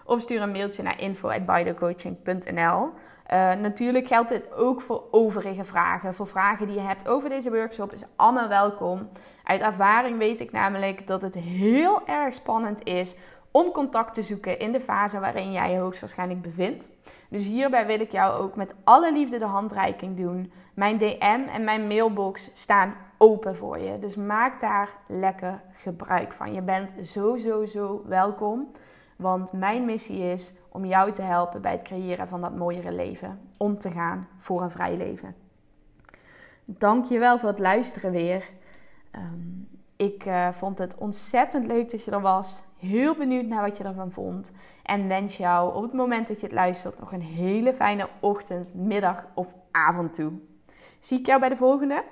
Of 0.08 0.22
stuur 0.22 0.42
een 0.42 0.52
mailtje 0.52 0.84
naar 0.84 1.02
info.bidocoaching.nl. 1.02 2.90
Uh, 3.34 3.54
natuurlijk 3.54 4.08
geldt 4.08 4.30
dit 4.30 4.54
ook 4.54 4.82
voor 4.82 5.04
overige 5.12 5.64
vragen. 5.64 6.16
Voor 6.16 6.28
vragen 6.28 6.68
die 6.68 6.76
je 6.76 6.82
hebt 6.82 7.08
over 7.08 7.30
deze 7.30 7.52
workshop 7.52 7.94
is 7.94 8.04
allemaal 8.16 8.48
welkom. 8.48 9.10
Uit 9.44 9.62
ervaring 9.62 10.18
weet 10.18 10.40
ik 10.40 10.52
namelijk 10.52 11.08
dat 11.08 11.22
het 11.22 11.36
heel 11.36 12.08
erg 12.08 12.34
spannend 12.34 12.84
is 12.84 13.16
om 13.52 13.72
contact 13.72 14.14
te 14.14 14.24
zoeken 14.24 14.60
in 14.60 14.72
de 14.72 14.82
fase 14.82 15.20
waarin 15.20 15.52
jij 15.52 15.72
je 15.72 15.80
hoogstwaarschijnlijk 15.80 16.42
bevindt. 16.42 16.90
Dus 17.30 17.46
hierbij 17.46 17.86
wil 17.86 18.00
ik 18.00 18.12
jou 18.12 18.42
ook 18.42 18.56
met 18.56 18.76
alle 18.84 19.14
liefde 19.14 19.38
de 19.38 19.46
handreiking 19.46 20.18
doen. 20.18 20.52
Mijn 20.74 20.98
DM 20.98 21.42
en 21.54 21.64
mijn 21.64 21.88
mailbox 21.88 22.52
staan 22.54 22.96
open 23.18 23.56
voor 23.56 23.80
je. 23.80 24.00
Dus 24.00 24.16
maak 24.16 24.60
daar 24.60 24.90
lekker 25.08 25.62
gebruik 25.74 26.34
van. 26.34 26.54
Je 26.54 26.62
bent 26.62 26.94
zo, 27.04 27.38
zo, 27.38 27.66
zo 27.66 28.04
welkom. 28.06 28.72
Want 29.18 29.52
mijn 29.52 29.86
missie 29.86 30.20
is 30.20 30.54
om 30.70 30.86
jou 30.86 31.12
te 31.12 31.22
helpen 31.22 31.62
bij 31.62 31.72
het 31.72 31.82
creëren 31.82 32.28
van 32.28 32.42
dat 32.42 32.56
mooiere 32.56 32.92
leven. 32.92 33.40
Om 33.58 33.78
te 33.78 33.92
gaan 33.92 34.28
voor 34.38 34.62
een 34.62 34.72
vrij 34.72 34.98
leven. 34.98 35.36
Dank 36.66 37.06
je 37.06 37.20
wel 37.20 37.40
voor 37.40 37.50
het 37.50 37.60
luisteren 37.60 38.12
weer. 38.12 38.50
Ehm, 39.12 39.40
ik 39.96 40.26
uh, 40.26 40.48
vond 40.52 40.78
het 40.78 40.98
ontzettend 40.98 41.68
leuk 41.68 41.92
dat 41.92 42.04
je 42.04 42.12
er 42.12 42.22
was. 42.22 42.62
Heel 42.78 43.16
benieuwd 43.16 43.46
naar 43.46 43.62
wat 43.62 43.78
je 43.78 43.84
ervan 43.84 44.12
vond. 44.12 44.52
En 44.84 45.08
wens 45.08 45.38
jou 45.38 45.76
op 45.76 45.82
het 45.82 45.94
moment 45.94 46.28
dat 46.28 46.40
je 46.40 46.46
het 46.46 46.56
luistert 46.56 47.00
nog 47.00 47.12
een 47.12 47.22
hele 47.22 47.74
fijne 47.74 48.10
ochtend, 48.20 48.74
middag 48.74 49.26
of 49.34 49.56
avond 49.72 50.14
toe. 50.14 50.32
Zie 51.00 51.20
ik 51.20 51.26
jou 51.26 51.40
bij 51.40 51.50
de 51.50 51.58
volgende? 51.58 52.04